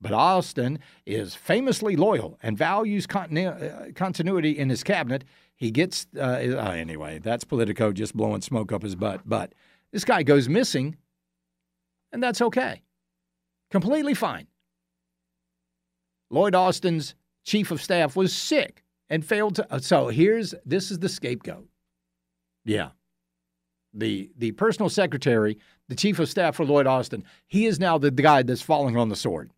But 0.00 0.12
Austin 0.12 0.78
is 1.06 1.34
famously 1.34 1.96
loyal 1.96 2.38
and 2.42 2.58
values 2.58 3.06
continu- 3.06 3.88
uh, 3.88 3.92
continuity 3.94 4.58
in 4.58 4.68
his 4.68 4.82
cabinet. 4.82 5.24
He 5.62 5.70
gets, 5.70 6.08
uh, 6.16 6.20
uh, 6.20 6.72
anyway, 6.72 7.20
that's 7.20 7.44
Politico 7.44 7.92
just 7.92 8.16
blowing 8.16 8.42
smoke 8.42 8.72
up 8.72 8.82
his 8.82 8.96
butt. 8.96 9.20
But 9.24 9.54
this 9.92 10.04
guy 10.04 10.24
goes 10.24 10.48
missing, 10.48 10.96
and 12.10 12.20
that's 12.20 12.42
okay. 12.42 12.82
Completely 13.70 14.14
fine. 14.14 14.48
Lloyd 16.30 16.56
Austin's 16.56 17.14
chief 17.44 17.70
of 17.70 17.80
staff 17.80 18.16
was 18.16 18.34
sick 18.34 18.82
and 19.08 19.24
failed 19.24 19.54
to. 19.54 19.72
Uh, 19.72 19.78
so 19.78 20.08
here's 20.08 20.52
this 20.66 20.90
is 20.90 20.98
the 20.98 21.08
scapegoat. 21.08 21.68
Yeah. 22.64 22.88
The, 23.94 24.32
the 24.36 24.50
personal 24.50 24.88
secretary, 24.88 25.58
the 25.88 25.94
chief 25.94 26.18
of 26.18 26.28
staff 26.28 26.56
for 26.56 26.66
Lloyd 26.66 26.88
Austin, 26.88 27.22
he 27.46 27.66
is 27.66 27.78
now 27.78 27.98
the, 27.98 28.10
the 28.10 28.22
guy 28.22 28.42
that's 28.42 28.62
falling 28.62 28.96
on 28.96 29.10
the 29.10 29.14
sword, 29.14 29.52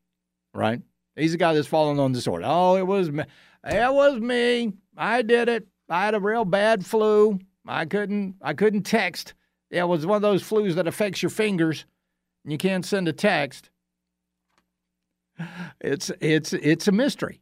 right? 0.53 0.83
He's 1.17 1.33
the 1.33 1.39
guy 1.39 1.55
that's 1.55 1.67
falling 1.67 1.99
on 1.99 2.13
the 2.13 2.21
sword. 2.21 2.43
Oh, 2.45 2.77
it 2.77 2.87
was 2.87 3.11
me. 3.11 3.25
It 3.65 3.95
was 3.95 4.21
me. 4.21 4.75
I 4.99 5.23
did 5.23 5.49
it. 5.49 5.67
I 5.89 6.05
had 6.05 6.15
a 6.15 6.21
real 6.21 6.45
bad 6.45 6.85
flu. 6.85 7.39
I 7.67 7.85
couldn't 7.85 8.37
I 8.43 8.55
couldn't 8.55 8.83
text. 8.83 9.35
It 9.71 9.87
was 9.87 10.07
one 10.07 10.17
of 10.17 10.23
those 10.23 10.43
flus 10.43 10.75
that 10.75 10.87
affects 10.87 11.23
your 11.23 11.31
fingers 11.31 11.85
and 12.45 12.53
you 12.53 12.59
can't 12.59 12.85
send 12.85 13.09
a 13.09 13.13
text. 13.13 13.71
It's 15.81 16.11
it's 16.21 16.53
it's 16.53 16.89
a 16.89 16.93
mystery. 16.93 17.41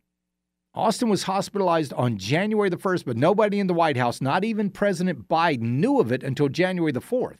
Austin 0.75 1.11
was 1.11 1.25
hospitalized 1.25 1.93
on 1.93 2.17
January 2.17 2.71
the 2.71 2.79
1st, 2.79 3.05
but 3.05 3.17
nobody 3.17 3.61
in 3.61 3.67
the 3.67 3.75
White 3.75 3.99
House, 3.99 4.23
not 4.23 4.43
even 4.43 4.71
President 4.71 5.29
Biden, 5.29 5.61
knew 5.61 6.01
of 6.01 6.11
it 6.11 6.23
until 6.23 6.49
January 6.49 6.93
the 6.93 7.01
4th. 7.01 7.37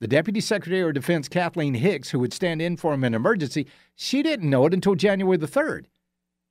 The 0.00 0.08
Deputy 0.08 0.42
Secretary 0.42 0.86
of 0.86 0.92
Defense, 0.92 1.26
Kathleen 1.26 1.72
Hicks, 1.72 2.10
who 2.10 2.18
would 2.18 2.34
stand 2.34 2.60
in 2.60 2.76
for 2.76 2.92
him 2.92 3.04
in 3.04 3.14
emergency, 3.14 3.66
she 3.94 4.22
didn't 4.22 4.50
know 4.50 4.66
it 4.66 4.74
until 4.74 4.94
January 4.94 5.38
the 5.38 5.46
3rd. 5.46 5.86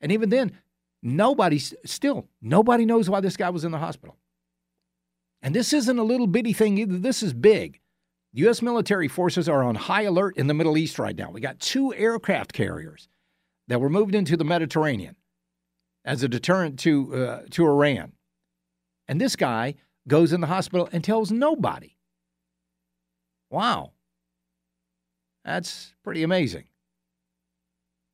And 0.02 0.12
even 0.12 0.30
then, 0.30 0.52
Nobody, 1.02 1.60
still, 1.60 2.28
nobody 2.42 2.86
knows 2.86 3.10
why 3.10 3.22
this 3.22 3.38
guy 3.38 3.50
was 3.50 3.64
in 3.64 3.72
the 3.72 3.78
hospital. 3.78 4.18
And 5.42 5.56
this 5.56 5.72
isn't 5.72 5.98
a 5.98 6.04
little 6.04 6.28
bitty 6.28 6.54
thing 6.54 6.78
either. 6.78 6.98
This 6.98 7.24
is 7.24 7.34
big. 7.34 7.80
U.S. 8.34 8.62
military 8.62 9.08
forces 9.08 9.50
are 9.50 9.64
on 9.64 9.76
high 9.76 10.04
alert 10.04 10.38
in 10.38 10.48
the 10.48 10.54
Middle 10.54 10.78
East 10.78 11.00
right 11.00 11.16
now. 11.16 11.32
We 11.32 11.42
got 11.42 11.60
two 11.60 11.94
aircraft 11.94 12.54
carriers 12.54 13.08
that 13.68 13.80
were 13.80 13.90
moved 13.90 14.14
into 14.14 14.38
the 14.38 14.44
Mediterranean 14.44 15.16
as 16.06 16.22
a 16.22 16.28
deterrent 16.28 16.78
to, 16.80 17.16
uh, 17.16 17.42
to 17.52 17.66
Iran. 17.66 18.14
And 19.08 19.20
this 19.20 19.36
guy 19.36 19.76
goes 20.08 20.34
in 20.34 20.42
the 20.42 20.48
hospital 20.48 20.90
and 20.92 21.04
tells 21.04 21.32
nobody. 21.32 21.96
Wow. 23.50 23.94
That's 25.44 25.94
pretty 26.04 26.24
amazing. 26.24 26.66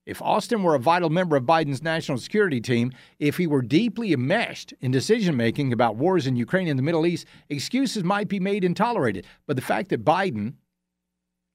If 0.06 0.22
Austin 0.22 0.62
were 0.62 0.76
a 0.76 0.80
vital 0.80 1.10
member 1.10 1.36
of 1.36 1.46
Biden's 1.46 1.82
national 1.82 2.20
security 2.20 2.62
team, 2.62 2.92
if 3.18 3.38
he 3.38 3.48
were 3.48 3.64
deeply 3.64 4.14
enmeshed 4.14 4.74
in 4.80 4.92
decision 4.92 5.36
making 5.36 5.74
about 5.74 5.96
wars 5.96 6.28
in 6.28 6.36
Ukraine 6.36 6.68
and 6.68 6.78
the 6.78 6.84
Middle 6.84 7.08
East, 7.08 7.26
excuses 7.50 8.04
might 8.04 8.28
be 8.28 8.40
made 8.40 8.64
and 8.64 8.78
tolerated. 8.78 9.26
But 9.48 9.56
the 9.56 9.64
fact 9.64 9.90
that 9.90 10.06
Biden 10.06 10.56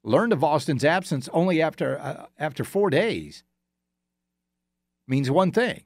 learned 0.02 0.32
of 0.32 0.42
Austin's 0.42 0.84
absence 0.84 1.28
only 1.32 1.62
after 1.62 1.98
uh, 1.98 2.26
after 2.38 2.64
4 2.64 2.90
days 2.90 3.44
means 5.06 5.30
one 5.30 5.52
thing. 5.52 5.84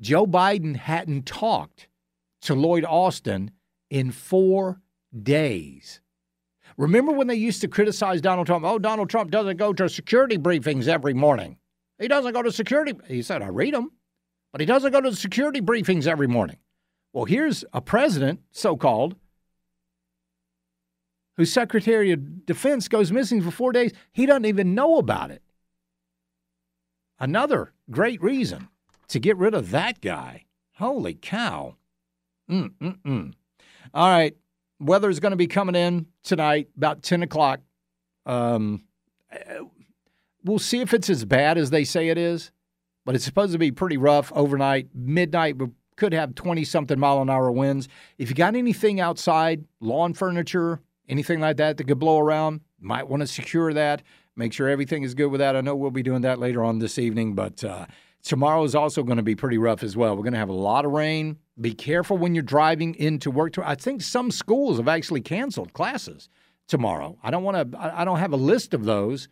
Joe 0.00 0.26
Biden 0.26 0.76
hadn't 0.76 1.26
talked 1.26 1.88
to 2.42 2.54
Lloyd 2.54 2.84
Austin 2.84 3.50
in 3.90 4.12
4 4.12 4.80
days. 5.20 6.00
Remember 6.78 7.10
when 7.12 7.26
they 7.26 7.34
used 7.34 7.60
to 7.60 7.68
criticize 7.68 8.20
Donald 8.20 8.46
Trump? 8.46 8.64
Oh, 8.64 8.78
Donald 8.78 9.10
Trump 9.10 9.32
doesn't 9.32 9.56
go 9.56 9.72
to 9.72 9.88
security 9.88 10.38
briefings 10.38 10.86
every 10.86 11.12
morning. 11.12 11.58
He 11.98 12.06
doesn't 12.06 12.32
go 12.32 12.42
to 12.42 12.52
security. 12.52 12.94
He 13.08 13.20
said, 13.20 13.42
I 13.42 13.48
read 13.48 13.74
them, 13.74 13.90
but 14.52 14.60
he 14.60 14.66
doesn't 14.66 14.92
go 14.92 15.00
to 15.00 15.14
security 15.14 15.60
briefings 15.60 16.06
every 16.06 16.28
morning. 16.28 16.58
Well, 17.12 17.24
here's 17.24 17.64
a 17.72 17.80
president, 17.80 18.40
so 18.52 18.76
called, 18.76 19.16
whose 21.36 21.52
Secretary 21.52 22.12
of 22.12 22.46
Defense 22.46 22.86
goes 22.86 23.10
missing 23.10 23.42
for 23.42 23.50
four 23.50 23.72
days. 23.72 23.92
He 24.12 24.24
doesn't 24.24 24.44
even 24.44 24.76
know 24.76 24.98
about 24.98 25.32
it. 25.32 25.42
Another 27.18 27.72
great 27.90 28.22
reason 28.22 28.68
to 29.08 29.18
get 29.18 29.36
rid 29.36 29.54
of 29.54 29.72
that 29.72 30.00
guy. 30.00 30.44
Holy 30.76 31.14
cow. 31.14 31.74
Mm-mm-mm. 32.48 33.32
All 33.92 34.08
right. 34.08 34.36
Weather's 34.80 35.20
going 35.20 35.32
to 35.32 35.36
be 35.36 35.46
coming 35.46 35.74
in 35.74 36.06
tonight 36.22 36.68
about 36.76 37.02
10 37.02 37.22
o'clock. 37.22 37.60
Um, 38.26 38.84
we'll 40.44 40.58
see 40.58 40.80
if 40.80 40.94
it's 40.94 41.10
as 41.10 41.24
bad 41.24 41.58
as 41.58 41.70
they 41.70 41.84
say 41.84 42.08
it 42.08 42.18
is, 42.18 42.50
but 43.04 43.14
it's 43.14 43.24
supposed 43.24 43.52
to 43.52 43.58
be 43.58 43.70
pretty 43.70 43.96
rough 43.96 44.32
overnight. 44.34 44.88
Midnight 44.94 45.58
we 45.58 45.68
could 45.96 46.12
have 46.12 46.34
20 46.34 46.64
something 46.64 46.98
mile 46.98 47.20
an 47.20 47.30
hour 47.30 47.50
winds. 47.50 47.88
If 48.18 48.28
you 48.28 48.36
got 48.36 48.54
anything 48.54 49.00
outside, 49.00 49.64
lawn 49.80 50.14
furniture, 50.14 50.80
anything 51.08 51.40
like 51.40 51.56
that 51.56 51.76
that 51.76 51.84
could 51.84 51.98
blow 51.98 52.18
around, 52.18 52.60
might 52.80 53.08
want 53.08 53.20
to 53.22 53.26
secure 53.26 53.74
that. 53.74 54.02
Make 54.36 54.52
sure 54.52 54.68
everything 54.68 55.02
is 55.02 55.14
good 55.14 55.26
with 55.26 55.40
that. 55.40 55.56
I 55.56 55.60
know 55.60 55.74
we'll 55.74 55.90
be 55.90 56.04
doing 56.04 56.22
that 56.22 56.38
later 56.38 56.62
on 56.62 56.78
this 56.78 56.98
evening, 56.98 57.34
but 57.34 57.64
uh, 57.64 57.86
tomorrow 58.22 58.64
is 58.64 58.74
also 58.74 59.02
going 59.02 59.16
to 59.16 59.22
be 59.22 59.34
pretty 59.34 59.58
rough 59.58 59.82
as 59.82 59.96
well. 59.96 60.16
We're 60.16 60.22
going 60.22 60.32
to 60.32 60.38
have 60.38 60.48
a 60.48 60.52
lot 60.52 60.84
of 60.84 60.92
rain. 60.92 61.38
Be 61.60 61.74
careful 61.74 62.16
when 62.16 62.34
you're 62.34 62.42
driving 62.42 62.94
into 62.94 63.30
work. 63.30 63.58
I 63.58 63.74
think 63.74 64.02
some 64.02 64.30
schools 64.30 64.78
have 64.78 64.88
actually 64.88 65.20
canceled 65.20 65.72
classes 65.72 66.28
tomorrow. 66.68 67.18
I 67.22 67.30
don't 67.30 67.42
want 67.42 67.72
to. 67.72 67.78
I 67.80 68.04
don't 68.04 68.18
have 68.18 68.32
a 68.32 68.36
list 68.36 68.74
of 68.74 68.84
those, 68.84 69.28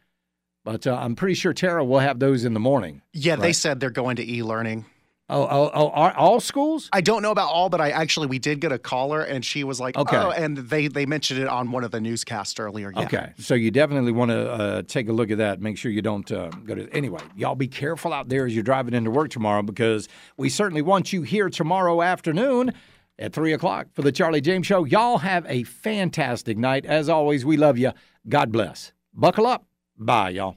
but 0.64 0.86
uh, 0.86 0.96
I'm 0.96 1.14
pretty 1.14 1.34
sure 1.34 1.52
Tara 1.52 1.84
will 1.84 2.00
have 2.00 2.18
those 2.18 2.44
in 2.44 2.54
the 2.54 2.60
morning. 2.60 3.02
Yeah, 3.12 3.36
they 3.36 3.52
said 3.52 3.78
they're 3.78 3.90
going 3.90 4.16
to 4.16 4.28
e-learning. 4.28 4.86
Oh, 5.28 5.42
oh, 5.42 5.70
oh 5.74 5.88
are 5.90 6.14
all 6.16 6.38
schools? 6.38 6.88
I 6.92 7.00
don't 7.00 7.20
know 7.20 7.32
about 7.32 7.50
all, 7.50 7.68
but 7.68 7.80
I 7.80 7.90
actually 7.90 8.28
we 8.28 8.38
did 8.38 8.60
get 8.60 8.70
a 8.70 8.78
caller, 8.78 9.22
and 9.22 9.44
she 9.44 9.64
was 9.64 9.80
like, 9.80 9.96
Okay. 9.96 10.16
"Oh," 10.16 10.30
and 10.30 10.56
they 10.56 10.86
they 10.86 11.04
mentioned 11.04 11.40
it 11.40 11.48
on 11.48 11.72
one 11.72 11.82
of 11.82 11.90
the 11.90 12.00
newscasts 12.00 12.60
earlier. 12.60 12.92
Yeah. 12.94 13.02
Okay, 13.02 13.32
so 13.36 13.54
you 13.54 13.72
definitely 13.72 14.12
want 14.12 14.30
to 14.30 14.50
uh, 14.50 14.82
take 14.82 15.08
a 15.08 15.12
look 15.12 15.32
at 15.32 15.38
that. 15.38 15.60
Make 15.60 15.78
sure 15.78 15.90
you 15.90 16.02
don't 16.02 16.30
uh, 16.30 16.50
go 16.64 16.76
to. 16.76 16.88
Anyway, 16.92 17.22
y'all 17.34 17.56
be 17.56 17.66
careful 17.66 18.12
out 18.12 18.28
there 18.28 18.46
as 18.46 18.54
you're 18.54 18.62
driving 18.62 18.94
into 18.94 19.10
work 19.10 19.30
tomorrow 19.30 19.62
because 19.62 20.08
we 20.36 20.48
certainly 20.48 20.82
want 20.82 21.12
you 21.12 21.22
here 21.22 21.50
tomorrow 21.50 22.02
afternoon 22.02 22.72
at 23.18 23.32
three 23.32 23.52
o'clock 23.52 23.88
for 23.94 24.02
the 24.02 24.12
Charlie 24.12 24.40
James 24.40 24.66
Show. 24.66 24.84
Y'all 24.84 25.18
have 25.18 25.44
a 25.48 25.64
fantastic 25.64 26.56
night. 26.56 26.86
As 26.86 27.08
always, 27.08 27.44
we 27.44 27.56
love 27.56 27.78
you. 27.78 27.90
God 28.28 28.52
bless. 28.52 28.92
Buckle 29.12 29.46
up. 29.46 29.66
Bye, 29.98 30.30
y'all. 30.30 30.56